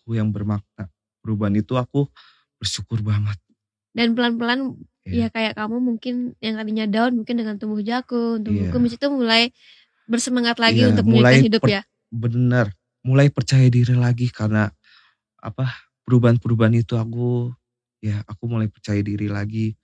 aku 0.00 0.16
yang 0.16 0.32
bermakna. 0.32 0.88
Perubahan 1.20 1.52
itu 1.54 1.76
aku 1.76 2.08
bersyukur 2.56 3.04
banget. 3.04 3.36
Dan 3.92 4.16
pelan-pelan 4.16 4.74
Iya. 5.04 5.28
ya 5.28 5.36
kayak 5.36 5.52
kamu 5.60 5.76
mungkin 5.84 6.14
yang 6.40 6.56
tadinya 6.56 6.88
down 6.88 7.12
mungkin 7.12 7.36
dengan 7.36 7.60
tumbuh 7.60 7.84
jakun, 7.84 8.40
tumbuh 8.40 8.64
Iya. 8.66 8.72
kumis 8.72 8.96
itu 8.96 9.04
mulai 9.12 9.52
bersemangat 10.08 10.56
lagi 10.56 10.80
Iya, 10.80 10.96
untuk 10.96 11.04
mulai 11.12 11.44
hidup 11.44 11.60
per- 11.60 11.72
ya. 11.76 11.82
Bener, 12.08 12.72
mulai 13.04 13.28
percaya 13.28 13.68
diri 13.68 13.92
lagi 13.92 14.32
karena 14.32 14.72
apa 15.36 15.68
perubahan-perubahan 16.04 16.76
itu 16.78 16.94
aku 16.94 17.52
ya 18.04 18.20
aku 18.28 18.44
mulai 18.46 18.68
percaya 18.68 19.00
diri 19.00 19.26
lagi. 19.28 19.74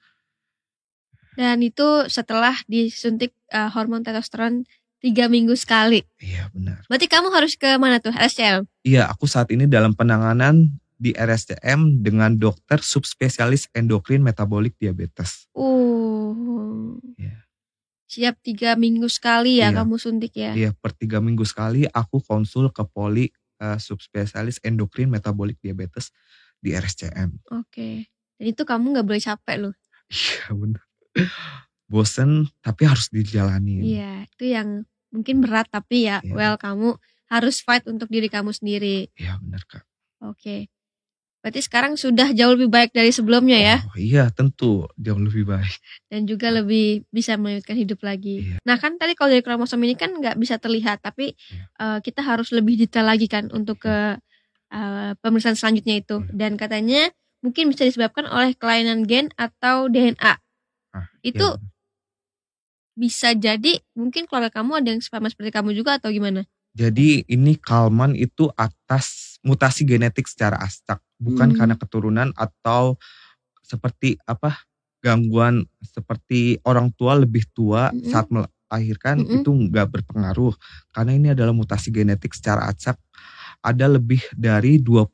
Dan 1.35 1.65
itu 1.65 2.05
setelah 2.11 2.53
disuntik 2.69 3.33
eh, 3.49 3.71
hormon 3.73 4.05
testosteron 4.05 4.67
tiga 5.01 5.27
minggu 5.33 5.57
sekali. 5.57 6.05
Iya 6.21 6.53
benar. 6.53 6.85
Berarti 6.87 7.09
kamu 7.09 7.33
harus 7.33 7.57
ke 7.57 7.81
mana 7.81 7.99
tuh? 7.99 8.13
RSCM? 8.13 8.69
Iya, 8.85 9.09
aku 9.09 9.25
saat 9.25 9.49
ini 9.49 9.65
dalam 9.65 9.97
penanganan 9.97 10.69
di 11.01 11.17
RSCM 11.17 12.05
dengan 12.05 12.37
dokter 12.37 12.85
subspesialis 12.85 13.73
endokrin 13.73 14.21
metabolik 14.21 14.77
diabetes. 14.77 15.49
Uh. 15.57 17.01
Iya. 17.17 17.49
Siap 18.11 18.45
tiga 18.45 18.77
minggu 18.77 19.09
sekali 19.09 19.65
ya 19.65 19.73
Iya. 19.73 19.81
kamu 19.81 19.95
suntik 19.97 20.37
ya. 20.37 20.53
Iya, 20.53 20.71
per 20.77 20.93
tiga 20.93 21.25
minggu 21.25 21.49
sekali 21.49 21.89
aku 21.89 22.21
konsul 22.21 22.69
ke 22.69 22.85
poli 22.85 23.33
eh, 23.61 23.79
subspesialis 23.79 24.59
endokrin 24.65 25.13
metabolik 25.13 25.61
diabetes 25.61 26.11
di 26.61 26.73
RSCM. 26.73 27.37
Oke. 27.53 28.09
Dan 28.41 28.47
itu 28.49 28.63
kamu 28.65 28.97
nggak 28.97 29.07
boleh 29.07 29.23
capek 29.23 29.57
loh. 29.69 29.75
Iya 30.11 30.49
benar. 30.57 30.83
Bosen 31.91 32.49
tapi 32.63 32.83
harus 32.87 33.11
dijalanin. 33.11 33.83
Iya, 33.83 34.27
itu 34.31 34.45
yang 34.49 34.69
mungkin 35.11 35.43
berat 35.43 35.67
tapi 35.71 36.07
ya 36.07 36.23
Iya. 36.23 36.35
well 36.35 36.57
kamu 36.59 36.95
harus 37.31 37.63
fight 37.63 37.87
untuk 37.87 38.11
diri 38.11 38.27
kamu 38.31 38.51
sendiri. 38.55 39.11
Iya 39.15 39.39
benar 39.39 39.63
kak. 39.67 39.85
Oke. 40.23 40.67
Berarti 41.41 41.65
sekarang 41.65 41.97
sudah 41.97 42.37
jauh 42.37 42.53
lebih 42.53 42.69
baik 42.69 42.93
dari 42.93 43.09
sebelumnya 43.09 43.57
ya 43.57 43.77
Oh, 43.81 43.97
iya 43.97 44.29
tentu 44.29 44.85
jauh 44.95 45.17
lebih 45.17 45.49
baik. 45.49 45.73
dan 46.13 46.29
juga 46.29 46.53
lebih 46.53 47.09
bisa 47.09 47.41
melanjutkan 47.41 47.77
hidup 47.77 48.01
lagi. 48.01 48.45
Iya. 48.45 48.57
Nah 48.61 48.77
kan 48.77 49.01
tadi 49.01 49.17
kalau 49.17 49.33
dari 49.33 49.41
kromosom 49.41 49.81
ini 49.81 49.97
kan 49.97 50.13
nggak 50.13 50.37
bisa 50.37 50.61
terlihat 50.61 51.01
tapi 51.01 51.33
Iya. 51.33 51.65
eh, 51.81 51.99
kita 52.01 52.21
harus 52.21 52.53
lebih 52.53 52.77
detail 52.77 53.09
lagi 53.09 53.25
kan 53.25 53.49
untuk 53.51 53.81
ke 53.81 54.21
eh, 54.71 55.13
pemeriksaan 55.19 55.57
selanjutnya 55.57 55.99
itu 55.99 56.21
Iya. 56.21 56.31
dan 56.37 56.53
katanya 56.55 57.09
mungkin 57.41 57.73
bisa 57.73 57.83
disebabkan 57.83 58.29
oleh 58.29 58.53
kelainan 58.53 59.09
gen 59.09 59.33
atau 59.35 59.89
DNA. 59.89 60.37
Ah, 60.93 61.09
Itu 61.23 61.57
iya. 61.57 61.65
bisa 62.93 63.33
jadi 63.33 63.81
mungkin 63.97 64.29
keluarga 64.29 64.61
kamu 64.61 64.85
ada 64.85 64.89
yang 64.93 65.01
sama 65.01 65.27
seperti 65.27 65.51
kamu 65.51 65.73
juga 65.73 65.97
atau 65.97 66.13
gimana? 66.13 66.45
Jadi 66.71 67.25
ini 67.27 67.57
Kalman 67.57 68.15
itu 68.15 68.47
atas 68.55 69.30
mutasi 69.41 69.83
genetik 69.83 70.27
secara 70.27 70.59
acak, 70.59 71.01
bukan 71.17 71.51
Hmm. 71.51 71.57
karena 71.57 71.75
keturunan 71.75 72.29
atau 72.35 73.01
seperti 73.61 74.19
apa 74.25 74.61
gangguan 75.01 75.65
seperti 75.81 76.61
orang 76.63 76.93
tua 76.93 77.17
lebih 77.17 77.49
tua 77.51 77.89
Mm-mm. 77.89 78.05
saat 78.07 78.29
melahirkan 78.29 79.17
Mm-mm. 79.19 79.41
itu 79.41 79.49
nggak 79.49 79.89
berpengaruh 79.89 80.53
karena 80.91 81.13
ini 81.15 81.29
adalah 81.33 81.55
mutasi 81.55 81.89
genetik 81.89 82.37
secara 82.37 82.69
acak. 82.69 83.01
Ada 83.61 83.89
lebih 83.89 84.21
dari 84.35 84.77
25 84.77 85.09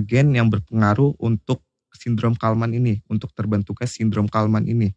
gen 0.00 0.32
yang 0.32 0.48
berpengaruh 0.48 1.16
untuk 1.18 1.60
sindrom 1.92 2.32
Kalman 2.32 2.72
ini, 2.72 3.00
untuk 3.06 3.32
terbentuknya 3.32 3.84
sindrom 3.84 4.26
Kalman 4.26 4.64
ini. 4.64 4.92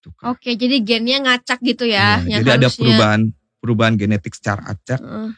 Gitu. 0.00 0.12
Oke, 0.22 0.52
jadi 0.54 0.76
gennya 0.84 1.24
ngacak 1.24 1.60
gitu 1.60 1.88
ya. 1.88 2.20
Iya, 2.20 2.36
yang 2.36 2.40
jadi 2.44 2.50
ada 2.56 2.68
harusnya- 2.68 2.76
perubahan 2.84 3.20
perubahan 3.58 3.94
genetik 3.96 4.36
secara 4.36 4.68
acak 4.70 5.00
Heeh. 5.00 5.28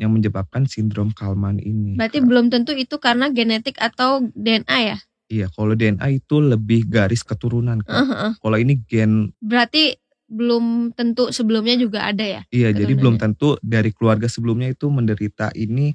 Yang 0.00 0.16
menyebabkan 0.16 0.64
sindrom 0.64 1.12
Kalman 1.12 1.60
ini. 1.60 2.00
Berarti 2.00 2.24
Kak. 2.24 2.26
belum 2.26 2.46
tentu 2.48 2.72
itu 2.72 2.96
karena 2.96 3.28
genetik 3.28 3.76
atau 3.76 4.24
DNA 4.32 4.78
ya? 4.80 4.98
Iya, 5.30 5.46
kalau 5.52 5.76
DNA 5.76 6.08
itu 6.16 6.40
lebih 6.40 6.88
garis 6.88 7.20
keturunan. 7.20 7.84
Kak. 7.84 7.92
Heeh, 7.92 8.08
heeh. 8.08 8.32
Kalau 8.40 8.56
ini 8.56 8.80
gen, 8.88 9.36
Berarti 9.38 9.94
belum 10.30 10.96
tentu 10.96 11.28
sebelumnya 11.34 11.74
juga 11.74 12.06
ada 12.06 12.22
ya? 12.22 12.42
iya 12.54 12.70
jadi 12.70 12.94
belum 12.94 13.18
tentu 13.18 13.58
dari 13.66 13.90
keluarga 13.90 14.30
sebelumnya 14.30 14.70
itu 14.70 14.86
menderita 14.86 15.50
ini, 15.58 15.90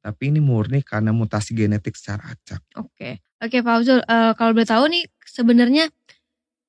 tapi 0.00 0.30
ini 0.32 0.38
murni 0.38 0.80
karena 0.80 1.10
mutasi 1.12 1.52
genetik 1.58 1.98
secara 1.98 2.32
acak. 2.32 2.62
Oke. 2.78 3.20
Oke, 3.40 3.64
Pak 3.64 3.72
Fauzul, 3.82 4.00
eh, 4.04 4.32
kalau 4.36 4.52
boleh 4.52 4.68
tahu 4.68 4.84
nih 4.92 5.04
sebenarnya 5.26 5.88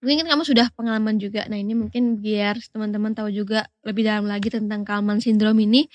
mungkin 0.02 0.26
kan 0.26 0.28
kamu 0.36 0.44
sudah 0.50 0.68
pengalaman 0.74 1.18
juga. 1.22 1.46
Nah, 1.50 1.58
ini 1.62 1.74
mungkin 1.78 2.18
biar 2.22 2.58
teman-teman 2.74 3.14
tahu 3.14 3.30
juga 3.32 3.70
lebih 3.86 4.04
dalam 4.06 4.26
lagi 4.26 4.50
tentang 4.50 4.82
Kalman 4.84 5.22
syndrome 5.22 5.62
ini. 5.66 5.86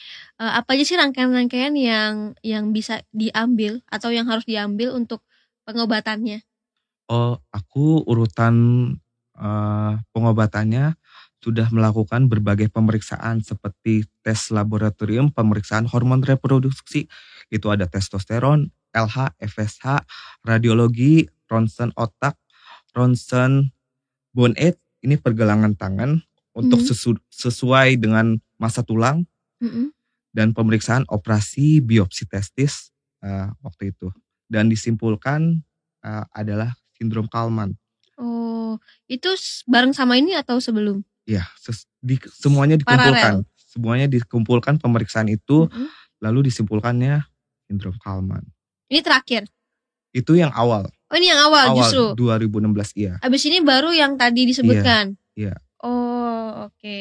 eh, 0.40 0.52
apa 0.58 0.74
aja 0.78 0.84
sih 0.86 0.96
rangkaian-rangkaian 0.98 1.74
yang 1.76 2.14
yang 2.46 2.70
bisa 2.76 3.02
diambil 3.10 3.82
atau 3.90 4.10
yang 4.14 4.26
harus 4.30 4.46
diambil 4.46 4.94
untuk 4.96 5.22
pengobatannya? 5.66 6.42
Oh, 7.10 7.38
aku 7.54 8.02
urutan 8.06 8.54
eh, 9.38 9.92
pengobatannya 10.10 10.98
sudah 11.38 11.70
melakukan 11.70 12.26
berbagai 12.26 12.66
pemeriksaan 12.74 13.38
seperti 13.46 14.02
tes 14.26 14.50
laboratorium, 14.50 15.30
pemeriksaan 15.30 15.86
hormon 15.86 16.26
reproduksi, 16.26 17.06
itu 17.54 17.66
ada 17.70 17.86
testosteron, 17.86 18.66
LH, 18.90 19.38
FSH, 19.38 20.02
radiologi, 20.42 21.30
ronsen 21.46 21.94
otak, 21.94 22.34
ronsen 22.96 23.70
bone 24.36 24.52
age, 24.60 24.76
ini 25.00 25.16
pergelangan 25.16 25.72
tangan 25.72 26.20
untuk 26.52 26.84
Mhm. 26.84 26.86
sesu- 26.86 27.24
sesuai 27.32 27.96
dengan 27.96 28.36
masa 28.56 28.84
tulang 28.84 29.24
Mm-mm. 29.58 29.88
dan 30.30 30.52
pemeriksaan 30.52 31.08
operasi 31.08 31.80
biopsi 31.80 32.28
testis 32.28 32.92
eh, 33.24 33.48
waktu 33.64 33.96
itu 33.96 34.12
dan 34.46 34.68
disimpulkan 34.68 35.64
eh, 36.04 36.24
adalah 36.30 36.76
sindrom 36.92 37.26
Kalman. 37.26 37.74
Oh, 38.14 38.76
itu 39.08 39.32
bareng 39.64 39.90
sama 39.90 40.14
ini 40.14 40.36
atau 40.36 40.60
sebelum? 40.60 41.00
Ya, 41.24 41.48
ses- 41.58 41.88
di, 41.98 42.20
semuanya 42.30 42.76
dikumpulkan. 42.76 43.42
Semuanya 43.58 44.06
dikumpulkan 44.06 44.78
pemeriksaan 44.78 45.26
itu 45.26 45.66
Mm-mm. 45.66 45.88
lalu 46.20 46.46
disimpulkannya 46.46 47.24
sindrom 47.66 47.96
Kalman. 47.98 48.44
Ini 48.86 49.02
terakhir. 49.02 49.50
Itu 50.14 50.32
yang 50.32 50.54
awal, 50.54 50.86
Oh, 51.06 51.14
ini 51.14 51.30
yang 51.30 51.38
awal, 51.46 51.70
awal 51.70 51.86
justru. 51.86 52.18
2016 52.18 52.90
iya. 52.98 53.14
Abis 53.22 53.46
ini 53.46 53.62
baru 53.62 53.94
yang 53.94 54.18
tadi 54.18 54.42
disebutkan. 54.42 55.14
iya. 55.38 55.54
Oh, 55.80 56.66
oke. 56.66 56.98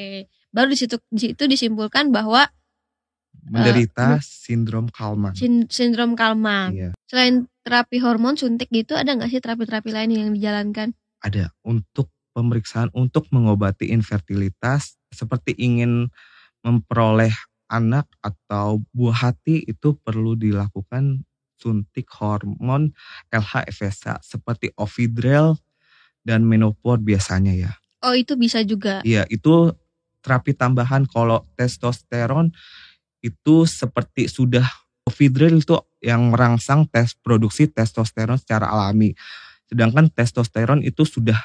Baru 0.53 0.69
di 0.69 0.77
situ 0.77 1.01
di 1.09 1.31
situ 1.31 1.43
disimpulkan 1.45 2.13
bahwa 2.13 2.45
Menderita 3.45 4.17
sindrom 4.25 4.89
Kalman. 4.89 5.37
sin- 5.37 5.69
sindrom 5.69 6.17
Kalman. 6.17 6.73
Iya, 6.73 6.89
Selain 7.05 7.45
terapi 7.61 8.01
hormon 8.01 8.33
suntik 8.33 8.69
gitu, 8.69 8.97
ada 8.97 9.13
nggak 9.13 9.29
sih 9.29 9.41
terapi-terapi 9.41 9.89
lain 9.93 10.09
yang 10.11 10.29
dijalankan? 10.33 10.93
ada 11.21 11.49
untuk 11.65 12.13
pemeriksaan 12.37 12.93
untuk 12.93 13.25
mengobati 13.33 13.89
infertilitas 13.89 14.93
seperti 15.09 15.57
ingin 15.57 16.13
memperoleh 16.61 17.33
anak 17.65 18.05
atau 18.21 18.85
buah 18.93 19.33
hati 19.33 19.65
itu 19.65 19.97
perlu 19.97 20.37
dilakukan 20.37 21.25
suntik 21.55 22.07
hormon 22.19 22.91
LH 23.31 23.67
FSH 23.71 24.21
seperti 24.23 24.71
Ovidrel 24.75 25.55
dan 26.25 26.43
Menopur 26.43 26.99
biasanya 26.99 27.53
ya. 27.55 27.71
Oh, 28.05 28.13
itu 28.13 28.37
bisa 28.37 28.61
juga. 28.61 29.01
Iya, 29.01 29.25
itu 29.31 29.73
terapi 30.21 30.53
tambahan 30.53 31.05
kalau 31.05 31.45
testosteron 31.57 32.53
itu 33.21 33.65
seperti 33.65 34.29
sudah 34.29 34.65
Ovidrel 35.05 35.61
itu 35.61 35.77
yang 36.01 36.33
merangsang 36.33 36.89
tes 36.89 37.13
produksi 37.13 37.69
testosteron 37.69 38.41
secara 38.41 38.69
alami. 38.73 39.13
Sedangkan 39.69 40.09
testosteron 40.09 40.81
itu 40.81 41.05
sudah 41.05 41.37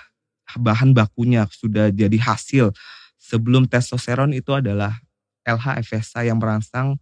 bahan 0.56 0.96
bakunya, 0.96 1.44
sudah 1.52 1.92
jadi 1.92 2.16
hasil. 2.16 2.72
Sebelum 3.20 3.68
testosteron 3.68 4.32
itu 4.32 4.56
adalah 4.56 4.96
LH 5.44 5.84
FSH 5.84 6.24
yang 6.24 6.40
merangsang 6.40 6.96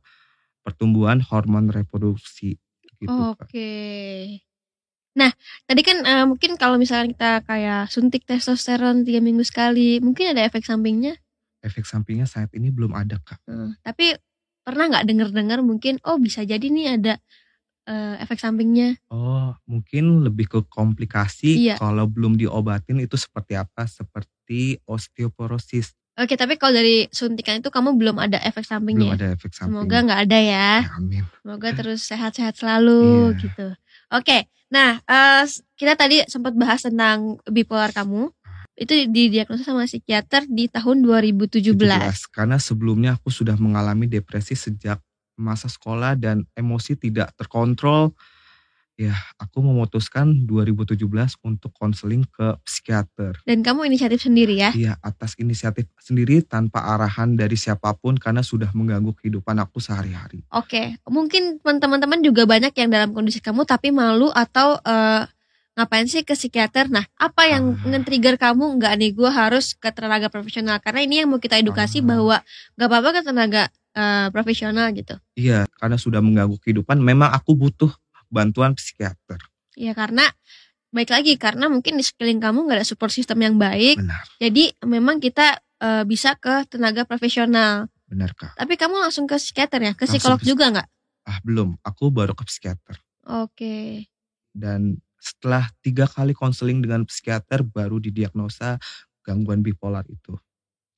pertumbuhan 0.67 1.23
hormon 1.23 1.71
reproduksi 1.71 2.59
gitu 3.01 3.15
Oke. 3.35 3.39
Kak. 3.39 3.49
Nah, 5.19 5.31
tadi 5.67 5.83
kan 5.83 5.99
eh, 6.07 6.27
mungkin 6.31 6.55
kalau 6.55 6.79
misalnya 6.79 7.11
kita 7.11 7.33
kayak 7.43 7.91
suntik 7.91 8.23
testosteron 8.23 9.03
tiga 9.03 9.19
minggu 9.19 9.43
sekali, 9.43 9.99
mungkin 9.99 10.31
ada 10.31 10.47
efek 10.47 10.63
sampingnya. 10.63 11.19
Efek 11.59 11.83
sampingnya 11.83 12.31
saat 12.31 12.55
ini 12.55 12.71
belum 12.71 12.95
ada 12.95 13.19
Kak. 13.19 13.43
Eh, 13.51 13.71
tapi 13.83 14.15
pernah 14.63 14.87
nggak 14.87 15.07
denger-dengar 15.09 15.65
mungkin 15.65 15.97
oh 16.05 16.21
bisa 16.21 16.45
jadi 16.47 16.63
nih 16.63 16.87
ada 17.01 17.15
eh, 17.91 18.15
efek 18.23 18.39
sampingnya. 18.39 19.01
Oh, 19.11 19.57
mungkin 19.67 20.23
lebih 20.23 20.47
ke 20.47 20.61
komplikasi 20.71 21.73
Iya. 21.73 21.75
kalau 21.81 22.07
belum 22.07 22.39
diobatin 22.39 23.03
itu 23.03 23.19
seperti 23.19 23.59
apa? 23.59 23.89
Seperti 23.91 24.79
osteoporosis. 24.87 25.99
Oke, 26.19 26.35
tapi 26.35 26.59
kalau 26.59 26.75
dari 26.75 27.07
suntikan 27.15 27.63
itu 27.63 27.71
kamu 27.71 27.95
belum 27.95 28.19
ada 28.19 28.43
efek 28.43 28.67
Belum 28.67 28.73
sampingnya. 28.75 29.15
ada 29.15 29.29
efek 29.39 29.55
samping. 29.55 29.87
Semoga 29.87 29.97
nggak 30.03 30.21
ada 30.27 30.39
ya. 30.43 30.71
Ya, 30.83 30.91
amin. 30.99 31.23
Semoga 31.47 31.69
terus 31.79 32.01
sehat-sehat 32.03 32.59
selalu 32.59 33.33
Iya. 33.33 33.39
gitu. 33.39 33.67
Oke, 34.11 34.39
nah 34.67 34.99
eh, 34.99 35.45
kita 35.79 35.95
tadi 35.95 36.27
sempat 36.27 36.59
bahas 36.59 36.83
tentang 36.83 37.39
bipolar 37.47 37.95
kamu. 37.95 38.35
Itu 38.79 38.95
didiagnosa 39.11 39.63
sama 39.63 39.87
psikiater 39.87 40.47
di 40.51 40.67
tahun 40.67 41.03
2017. 41.07 41.75
17. 41.75 42.31
Karena 42.35 42.59
sebelumnya 42.59 43.19
aku 43.19 43.31
sudah 43.31 43.55
mengalami 43.59 44.07
depresi 44.07 44.55
sejak 44.55 44.99
masa 45.39 45.71
sekolah 45.71 46.19
dan 46.19 46.43
emosi 46.55 46.99
tidak 46.99 47.31
terkontrol. 47.39 48.11
Ya, 48.99 49.15
aku 49.39 49.63
memutuskan 49.63 50.43
2017 50.43 51.39
untuk 51.47 51.71
konseling 51.71 52.27
ke 52.35 52.59
psikiater. 52.67 53.39
Dan 53.47 53.63
kamu 53.63 53.87
inisiatif 53.87 54.27
sendiri 54.27 54.59
ya? 54.59 54.75
Iya, 54.75 54.99
atas 54.99 55.39
inisiatif 55.39 55.87
sendiri 56.03 56.43
tanpa 56.43 56.83
arahan 56.83 57.39
dari 57.39 57.55
siapa 57.55 57.95
pun 57.95 58.19
karena 58.19 58.43
sudah 58.43 58.75
mengganggu 58.75 59.15
kehidupan 59.15 59.55
aku 59.63 59.79
sehari-hari. 59.79 60.43
Oke, 60.51 60.99
mungkin 61.07 61.63
teman-teman 61.63 62.27
juga 62.27 62.43
banyak 62.43 62.75
yang 62.75 62.91
dalam 62.91 63.15
kondisi 63.15 63.39
kamu 63.39 63.63
tapi 63.63 63.95
malu 63.95 64.35
atau 64.35 64.83
eh, 64.83 65.31
ngapain 65.79 66.11
sih 66.11 66.27
ke 66.27 66.35
psikiater? 66.35 66.91
Nah, 66.91 67.07
apa 67.23 67.47
yang 67.47 67.79
Ah. 67.79 67.87
nge-trigger 67.95 68.35
kamu 68.35 68.83
nggak 68.83 68.93
nih 68.99 69.15
gue 69.15 69.31
harus 69.31 69.79
ke 69.79 69.95
tenaga 69.95 70.27
profesional? 70.27 70.83
Karena 70.83 71.07
ini 71.07 71.23
yang 71.23 71.31
mau 71.31 71.39
kita 71.39 71.55
edukasi 71.55 72.03
Ah. 72.03 72.19
bahwa 72.19 72.37
nggak 72.75 72.89
apa-apa 72.91 73.11
ke 73.15 73.23
tenaga 73.23 73.63
eh, 73.99 74.27
profesional 74.31 74.91
gitu. 74.95 75.15
Iya, 75.35 75.67
karena 75.75 75.99
sudah 75.99 76.23
mengganggu 76.23 76.55
kehidupan, 76.63 77.03
memang 77.03 77.35
aku 77.35 77.59
butuh 77.59 77.91
bantuan 78.29 78.77
psikiater. 78.77 79.41
Ya 79.75 79.93
karena 79.93 80.25
baik 80.89 81.13
lagi 81.13 81.37
karena 81.37 81.69
mungkin 81.69 82.01
di 82.01 82.05
sekeliling 82.05 82.41
kamu 82.41 82.65
nggak 82.65 82.79
ada 82.81 82.89
support 82.89 83.13
system 83.13 83.39
yang 83.45 83.57
baik. 83.57 84.01
Benar, 84.01 84.25
Jadi 84.41 84.65
memang 84.85 85.21
kita 85.21 85.59
eh, 85.79 86.05
bisa 86.05 86.35
ke 86.35 86.65
tenaga 86.67 87.05
profesional. 87.05 87.87
benar 88.09 88.33
kak. 88.33 88.57
Tapi 88.57 88.75
kamu 88.75 88.99
langsung 88.99 89.29
ke 89.29 89.37
psikiater 89.37 89.85
ya? 89.85 89.93
Ke 89.93 90.09
Langsung 90.09 90.17
psikolog 90.17 90.41
ke- 90.41 90.49
juga 90.49 90.65
nggak? 90.73 90.89
Ah 91.29 91.39
belum, 91.45 91.77
aku 91.85 92.09
baru 92.09 92.33
ke 92.33 92.43
psikiater. 92.49 92.97
Oke. 93.29 94.09
Dan 94.51 94.97
setelah 95.21 95.69
tiga 95.85 96.09
kali 96.09 96.33
konseling 96.33 96.81
dengan 96.81 97.05
psikiater, 97.05 97.61
baru 97.63 98.01
didiagnosa 98.01 98.81
gangguan 99.21 99.61
bipolar 99.61 100.09
itu. 100.09 100.41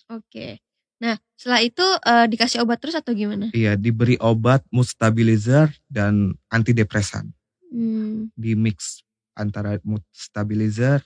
Oke. 0.06 0.62
Nah, 1.00 1.16
setelah 1.34 1.60
itu 1.64 1.86
eh, 2.04 2.26
dikasih 2.28 2.60
obat 2.64 2.78
terus 2.80 2.96
atau 2.96 3.16
gimana? 3.16 3.48
Iya, 3.56 3.74
diberi 3.74 4.20
obat 4.20 4.62
mood 4.68 4.84
stabilizer 4.84 5.72
dan 5.88 6.36
antidepresan. 6.52 7.32
Hmm. 7.72 8.28
Di 8.36 8.52
mix 8.52 9.00
antara 9.32 9.80
mood 9.80 10.04
stabilizer 10.12 11.00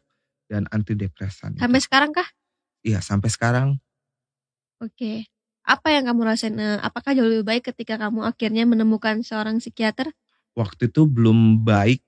dan 0.50 0.66
antidepresan. 0.74 1.54
Sampai 1.56 1.80
sekarang 1.80 2.10
kah? 2.10 2.26
Iya, 2.84 2.98
sampai 3.00 3.30
sekarang 3.30 3.78
Oke. 4.82 5.30
Apa 5.64 5.96
yang 5.96 6.04
kamu 6.04 6.28
rasain? 6.28 6.58
eh, 6.60 6.76
apakah 6.82 7.16
jauh 7.16 7.24
lebih 7.24 7.46
baik 7.46 7.72
ketika 7.72 7.96
kamu 7.96 8.26
akhirnya 8.26 8.68
menemukan 8.68 9.24
seorang 9.24 9.62
psikiater? 9.62 10.12
waktu 10.54 10.86
itu 10.88 11.04
belum 11.04 11.66
baik 11.66 12.00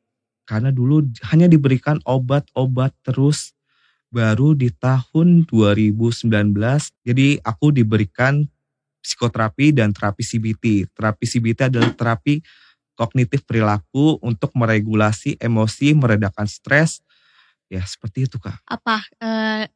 karena 0.47 0.71
dulu 0.71 1.03
hanya 1.35 1.51
diberikan 1.51 1.99
obat-obat 2.07 2.95
terus 3.03 3.53
baru 4.11 4.55
di 4.55 4.71
tahun 4.71 5.45
2019 5.51 6.31
jadi 7.05 7.39
aku 7.43 7.75
diberikan 7.75 8.47
psikoterapi 9.07 9.71
dan 9.71 9.95
terapi 9.95 10.27
CBT. 10.27 10.91
Terapi 10.91 11.25
CBT 11.31 11.71
adalah 11.71 11.95
terapi 11.95 12.43
kognitif 12.99 13.47
perilaku 13.47 14.19
untuk 14.19 14.51
meregulasi 14.59 15.39
emosi, 15.39 15.95
meredakan 15.95 16.51
stres. 16.51 16.99
Ya, 17.71 17.87
seperti 17.87 18.27
itu, 18.27 18.43
Kak. 18.43 18.59
Apa? 18.67 19.07
eh, 19.23 19.71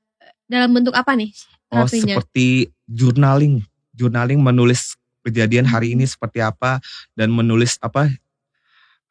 dalam 0.51 0.75
bentuk 0.75 0.95
apa 0.99 1.14
nih 1.14 1.31
Oh, 1.71 1.87
terapinya? 1.87 2.19
seperti 2.19 2.47
journaling. 2.90 3.62
Journaling 3.95 4.43
menulis 4.43 4.99
kejadian 5.23 5.71
hari 5.71 5.95
ini 5.95 6.03
seperti 6.03 6.43
apa 6.43 6.83
dan 7.14 7.31
menulis 7.31 7.79
apa 7.79 8.11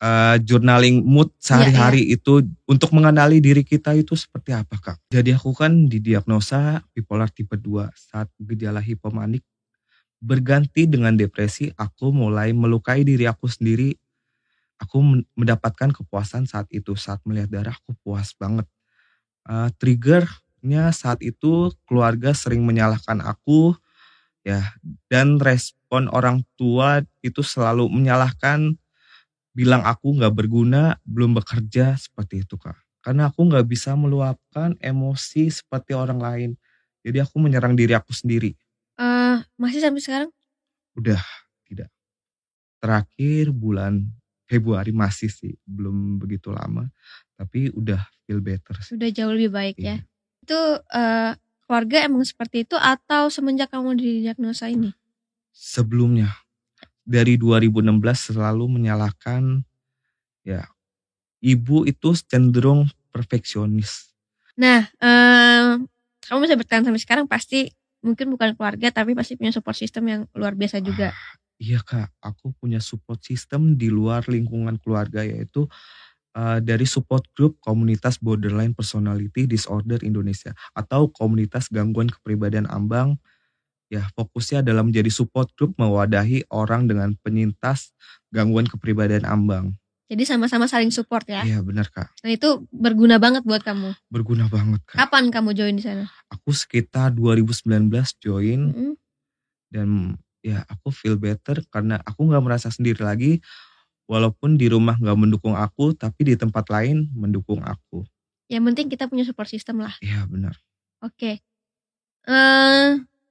eh, 0.02 0.38
journaling 0.44 1.04
mood 1.04 1.32
sehari-hari 1.40 2.02
itu 2.16 2.44
untuk 2.68 2.92
mengenali 2.96 3.40
diri 3.44 3.64
kita 3.64 3.96
itu 3.96 4.16
seperti 4.16 4.52
apa, 4.56 4.76
Kak. 4.80 4.98
Jadi 5.12 5.36
aku 5.36 5.52
kan 5.56 5.88
didiagnosa 5.88 6.84
bipolar 6.96 7.30
tipe 7.32 7.56
2 7.60 7.92
saat 7.96 8.28
gejala 8.40 8.80
hipomanik 8.84 9.44
berganti 10.20 10.84
dengan 10.86 11.16
depresi, 11.16 11.72
aku 11.80 12.12
mulai 12.12 12.52
melukai 12.52 13.08
diri 13.08 13.26
aku 13.28 13.48
sendiri. 13.48 13.96
Aku 14.80 15.04
men- 15.04 15.28
mendapatkan 15.36 15.92
kepuasan 15.92 16.48
saat 16.48 16.68
itu, 16.72 16.96
saat 16.96 17.20
melihat 17.28 17.52
darah 17.52 17.76
aku 17.76 17.96
puas 18.04 18.32
banget. 18.36 18.68
Eh, 19.50 19.70
triggernya 19.80 20.92
saat 20.96 21.20
itu 21.24 21.72
keluarga 21.88 22.32
sering 22.36 22.64
menyalahkan 22.64 23.20
aku, 23.24 23.76
ya, 24.48 24.76
dan 25.12 25.40
respon 25.40 26.08
orang 26.12 26.44
tua 26.60 27.04
itu 27.24 27.44
selalu 27.44 27.88
menyalahkan, 27.92 28.76
bilang 29.60 29.84
aku 29.84 30.16
nggak 30.16 30.32
berguna, 30.32 30.96
belum 31.04 31.36
bekerja 31.36 32.00
seperti 32.00 32.48
itu 32.48 32.56
kak. 32.56 32.80
Karena 33.04 33.28
aku 33.28 33.44
nggak 33.44 33.68
bisa 33.68 33.92
meluapkan 34.00 34.80
emosi 34.80 35.52
seperti 35.52 35.92
orang 35.92 36.20
lain, 36.24 36.50
jadi 37.04 37.28
aku 37.28 37.44
menyerang 37.44 37.76
diri 37.76 37.92
aku 37.92 38.16
sendiri. 38.16 38.56
Eh, 38.96 39.38
masih 39.60 39.84
sampai 39.84 40.00
sekarang? 40.00 40.30
Udah 40.96 41.20
tidak. 41.68 41.92
Terakhir 42.80 43.52
bulan 43.52 44.08
Februari 44.48 44.96
masih 44.96 45.28
sih, 45.28 45.54
belum 45.68 46.24
begitu 46.24 46.56
lama, 46.56 46.88
tapi 47.36 47.68
udah 47.76 48.00
feel 48.24 48.40
better 48.40 48.80
sih. 48.80 48.96
Sudah 48.96 49.12
jauh 49.12 49.36
lebih 49.36 49.52
baik 49.52 49.76
ya. 49.76 49.84
Iya. 49.84 49.96
Itu 50.48 50.60
eh, 50.88 51.32
keluarga 51.68 51.98
emang 52.08 52.24
seperti 52.24 52.64
itu 52.64 52.80
atau 52.80 53.28
semenjak 53.28 53.76
kamu 53.76 54.00
didiagnosa 54.00 54.72
ini? 54.72 54.96
sebelumnya 55.60 56.40
dari 57.10 57.42
2016 57.42 58.30
selalu 58.30 58.70
menyalahkan 58.70 59.66
ya 60.46 60.70
ibu 61.42 61.90
itu 61.90 62.14
cenderung 62.14 62.86
perfeksionis. 63.10 64.14
Nah, 64.60 64.86
eh, 65.02 65.82
kamu 66.30 66.40
bisa 66.46 66.56
bertahan 66.60 66.86
sampai 66.86 67.02
sekarang 67.02 67.26
pasti 67.26 67.74
mungkin 68.06 68.32
bukan 68.32 68.54
keluarga 68.54 68.94
tapi 68.94 69.18
pasti 69.18 69.36
punya 69.36 69.50
support 69.50 69.76
system 69.76 70.04
yang 70.06 70.22
luar 70.38 70.54
biasa 70.54 70.80
juga. 70.80 71.10
Iya 71.60 71.84
kak, 71.84 72.16
aku 72.24 72.56
punya 72.56 72.80
support 72.80 73.20
system 73.20 73.76
di 73.76 73.92
luar 73.92 74.24
lingkungan 74.32 74.80
keluarga 74.80 75.28
yaitu 75.28 75.68
uh, 76.38 76.64
dari 76.64 76.88
support 76.88 77.28
group 77.36 77.60
komunitas 77.60 78.16
borderline 78.22 78.72
personality 78.72 79.44
disorder 79.44 80.00
Indonesia 80.08 80.56
atau 80.72 81.12
komunitas 81.12 81.68
gangguan 81.68 82.08
kepribadian 82.08 82.70
ambang. 82.72 83.20
Ya 83.90 84.06
fokusnya 84.14 84.62
adalah 84.62 84.86
menjadi 84.86 85.10
support 85.10 85.50
group 85.58 85.74
mewadahi 85.76 86.46
orang 86.54 86.86
dengan 86.86 87.18
penyintas 87.20 87.90
gangguan 88.30 88.70
kepribadian 88.70 89.26
ambang. 89.26 89.74
Jadi 90.10 90.26
sama-sama 90.26 90.66
saling 90.66 90.90
support 90.90 91.26
ya. 91.26 91.42
Iya 91.42 91.62
benar 91.62 91.90
kak, 91.90 92.10
Nah, 92.22 92.34
itu 92.34 92.66
berguna 92.70 93.18
banget 93.22 93.46
buat 93.46 93.62
kamu. 93.62 93.94
berguna 94.10 94.46
banget 94.50 94.82
kak. 94.86 94.98
Kapan 95.06 95.30
kamu 95.30 95.54
join 95.54 95.78
di 95.78 95.86
sana? 95.86 96.06
Aku 96.30 96.50
sekitar 96.50 97.14
2019 97.14 97.90
join 98.18 98.74
Mm-mm. 98.74 98.94
dan 99.70 100.18
ya 100.42 100.66
aku 100.66 100.90
feel 100.90 101.18
better 101.18 101.62
karena 101.70 101.98
aku 102.02 102.26
nggak 102.26 102.42
merasa 102.42 102.70
sendiri 102.70 103.02
lagi 103.02 103.38
walaupun 104.10 104.58
di 104.58 104.66
rumah 104.66 104.98
nggak 104.98 105.18
mendukung 105.18 105.54
aku 105.54 105.94
tapi 105.94 106.30
di 106.30 106.36
tempat 106.38 106.66
lain 106.70 107.10
mendukung 107.14 107.62
aku 107.62 108.02
Yang 108.50 108.64
penting 108.74 108.86
kita 108.90 109.06
punya 109.06 109.26
support 109.26 109.46
system 109.46 109.82
lah. 109.82 109.94
iya 110.02 110.26
benar 110.26 110.58
Oke. 111.02 111.40
Eh, 112.26 112.90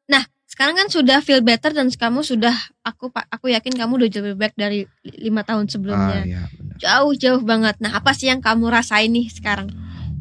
nah, 0.08 0.24
sekarang 0.48 0.74
kan 0.74 0.88
sudah 0.88 1.20
feel 1.20 1.44
better 1.44 1.70
dan 1.70 1.86
kamu 1.86 2.24
sudah 2.24 2.56
aku 2.80 3.12
aku 3.12 3.52
yakin 3.52 3.76
kamu 3.76 4.00
udah 4.00 4.08
jauh 4.08 4.24
lebih 4.24 4.38
baik 4.40 4.54
dari 4.56 4.88
li- 5.04 5.28
lima 5.28 5.44
tahun 5.44 5.64
ah 5.64 5.70
sebelumnya. 5.70 6.20
ya 6.24 6.42
benar 6.50 6.76
Jauh-jauh 6.78 7.42
banget. 7.42 7.74
Nah, 7.82 7.90
apa 7.92 8.14
sih 8.14 8.30
yang 8.30 8.38
kamu 8.38 8.70
rasain 8.70 9.10
nih 9.10 9.28
sekarang? 9.28 9.68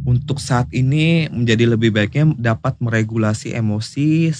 untuk 0.03 0.39
saat 0.39 0.71
ini 0.71 1.27
menjadi 1.27 1.67
lebih 1.67 1.91
baiknya 1.91 2.31
dapat 2.33 2.79
meregulasi 2.79 3.51
emosi 3.51 4.31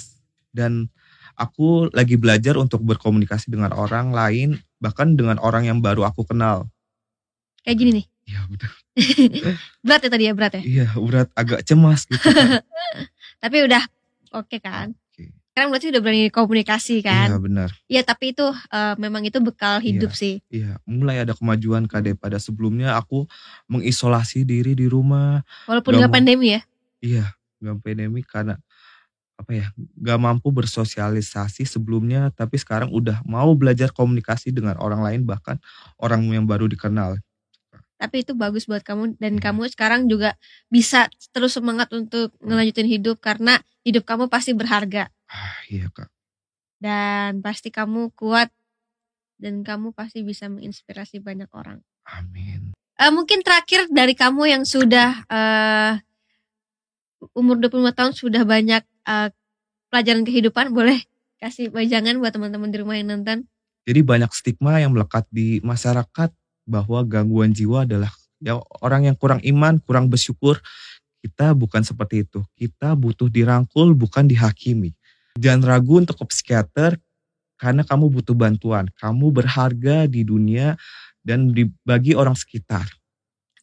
dan 0.55 0.87
aku 1.35 1.91
lagi 1.91 2.15
belajar 2.15 2.55
untuk 2.55 2.87
berkomunikasi 2.87 3.51
dengan 3.51 3.75
orang 3.75 4.15
lain 4.15 4.49
bahkan 4.79 5.19
dengan 5.19 5.35
orang 5.43 5.67
yang 5.67 5.83
baru 5.83 6.07
aku 6.07 6.23
kenal 6.23 6.71
Kayak 7.61 7.77
gini 7.77 7.91
nih. 7.99 8.05
iya 8.25 8.41
benar 8.47 8.71
berat 9.85 10.01
ya 10.01 10.09
tadi 10.09 10.23
ya, 10.23 10.33
berat 10.33 10.53
ya. 10.55 10.61
iya 10.63 10.87
berat 10.95 11.27
agak 11.35 11.59
cemas 11.67 12.07
gitu 12.07 12.23
Kak. 12.23 12.63
Tapi 13.43 13.57
udah 13.67 13.83
oke 14.33 14.57
kan? 14.63 14.95
Sekarang 15.57 15.73
berarti 15.73 15.89
udah 15.89 16.01
berani 16.05 16.29
komunikasi 16.29 17.01
kan 17.01 17.33
Iya 17.33 17.41
benar. 17.41 17.69
Iya 17.89 18.01
tapi 18.05 18.29
itu 18.29 18.45
eh, 18.45 18.93
memang 19.01 19.25
itu 19.25 19.41
bekal 19.41 19.81
hidup 19.81 20.13
sih 20.13 20.37
Iya, 20.53 20.77
mulai 20.85 21.25
ada 21.25 21.33
kemajuan 21.33 21.89
Kak 21.89 22.05
daripada 22.05 22.37
sebelumnya 22.37 22.93
aku 22.93 23.25
mengisolasi 23.65 24.45
diri 24.45 24.77
di 24.77 24.85
rumah. 24.85 25.41
walaupun 25.65 25.97
Gak 25.97 25.99
nggak 26.05 26.13
pandemi 26.13 26.47
ya 26.53 26.61
Iya, 27.01 27.25
nggak 27.57 27.75
pandemi 27.81 28.21
karena 28.21 28.61
apa 29.33 29.49
ya, 29.53 29.65
nggak 29.97 30.19
mampu 30.21 30.49
bersosialisasi 30.53 31.65
sebelumnya, 31.65 32.29
tapi 32.37 32.57
sekarang 32.61 32.93
udah 32.93 33.21
mau 33.25 33.49
belajar 33.57 33.89
komunikasi 33.89 34.53
dengan 34.53 34.77
orang 34.77 35.01
lain 35.01 35.21
bahkan 35.25 35.57
orang 35.97 36.21
yang 36.29 36.45
baru 36.45 36.69
dikenal. 36.69 37.17
tapi 37.97 38.21
itu 38.21 38.37
bagus 38.37 38.69
buat 38.69 38.85
kamu 38.85 39.17
dan 39.17 39.41
Iya. 39.41 39.49
kamu 39.49 39.73
sekarang 39.73 40.05
juga 40.05 40.37
bisa 40.69 41.09
terus 41.33 41.57
semangat 41.57 41.89
untuk 41.97 42.29
ngelanjutin 42.45 42.85
hidup 42.85 43.17
karena 43.17 43.57
hidup 43.81 44.05
kamu 44.05 44.29
pasti 44.29 44.53
berharga 44.53 45.09
Ah, 45.27 45.59
iya 45.67 45.91
kak. 45.91 46.09
dan 46.77 47.41
pasti 47.41 47.73
kamu 47.73 48.13
kuat 48.13 48.53
dan 49.41 49.65
kamu 49.65 49.93
pasti 49.97 50.21
bisa 50.21 50.45
menginspirasi 50.45 51.21
banyak 51.21 51.49
orang. 51.53 51.81
Amin. 52.05 52.73
Eh, 52.97 53.11
mungkin 53.13 53.45
terakhir 53.45 53.89
dari 53.93 54.13
kamu 54.17 54.49
yang 54.49 54.63
sudah 54.65 55.25
eh, 55.29 55.93
umur 57.33 57.57
25 57.61 57.97
tahun 57.97 58.13
sudah 58.13 58.43
banyak 58.45 58.83
eh, 58.85 59.29
pelajaran 59.89 60.25
kehidupan, 60.25 60.73
boleh 60.73 61.01
kasih 61.37 61.69
wejangan 61.69 62.17
buat 62.17 62.33
teman-teman 62.33 62.69
di 62.73 62.77
rumah 62.81 62.97
yang 62.97 63.13
nonton. 63.13 63.45
Jadi 63.85 64.01
banyak 64.03 64.31
stigma 64.33 64.81
yang 64.81 64.91
melekat 64.93 65.23
di 65.31 65.61
masyarakat 65.63 66.29
bahwa 66.67 66.99
gangguan 67.07 67.55
jiwa 67.55 67.87
adalah 67.87 68.11
ya 68.43 68.59
orang 68.83 69.07
yang 69.07 69.15
kurang 69.15 69.39
iman, 69.45 69.79
kurang 69.79 70.11
bersyukur. 70.11 70.59
Kita 71.23 71.57
bukan 71.57 71.81
seperti 71.81 72.25
itu. 72.27 72.45
Kita 72.53 72.93
butuh 72.93 73.29
dirangkul, 73.31 73.97
bukan 73.97 74.29
dihakimi. 74.29 74.93
Jangan 75.37 75.61
ragu 75.63 76.01
untuk 76.01 76.17
ke 76.19 76.25
psikiater 76.29 76.97
karena 77.57 77.81
kamu 77.81 78.09
butuh 78.13 78.37
bantuan. 78.37 78.85
Kamu 78.97 79.33
berharga 79.33 80.05
di 80.05 80.21
dunia 80.21 80.77
dan 81.25 81.51
di- 81.51 81.73
bagi 81.81 82.13
orang 82.13 82.37
sekitar. 82.37 82.85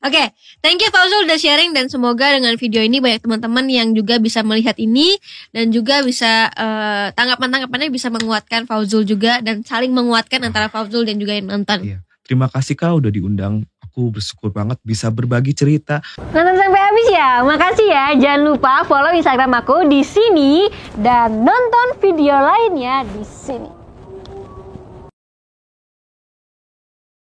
Oke, 0.05 0.21
thank 0.61 0.85
you 0.85 0.93
Fauzul 0.93 1.25
udah 1.25 1.41
sharing 1.41 1.73
dan 1.73 1.89
semoga 1.89 2.29
dengan 2.37 2.53
video 2.61 2.85
ini 2.85 3.01
banyak 3.01 3.25
teman-teman 3.25 3.65
yang 3.73 3.97
juga 3.97 4.21
bisa 4.21 4.45
melihat 4.45 4.77
ini 4.77 5.17
dan 5.49 5.73
juga 5.73 6.05
bisa 6.05 6.53
eh, 6.53 7.09
tanggapan-tanggapannya 7.17 7.89
bisa 7.89 8.13
menguatkan 8.13 8.69
Fauzul 8.69 9.09
juga 9.09 9.41
dan 9.41 9.65
saling 9.65 9.97
menguatkan 9.97 10.45
antara 10.45 10.69
Fauzul 10.69 11.09
dan 11.09 11.17
juga 11.17 11.41
yang 11.41 11.49
nonton. 11.49 11.81
Iya. 11.81 11.99
Terima 12.25 12.53
kasih 12.53 12.77
kak 12.77 13.01
udah 13.01 13.09
diundang. 13.09 13.65
Aku 13.95 14.11
bersyukur 14.11 14.51
banget 14.51 14.83
bisa 14.83 15.07
berbagi 15.07 15.55
cerita. 15.55 16.03
Nonton 16.19 16.59
sampai 16.59 16.83
habis 16.83 17.09
ya. 17.15 17.47
Makasih 17.47 17.87
ya. 17.87 18.05
Jangan 18.19 18.43
lupa 18.43 18.83
follow 18.91 19.15
Instagram 19.15 19.55
aku 19.55 19.87
di 19.87 20.03
sini 20.03 20.67
dan 20.99 21.47
nonton 21.47 22.03
video 22.03 22.35
lainnya 22.35 23.07
di 23.07 23.23
sini. 23.23 23.84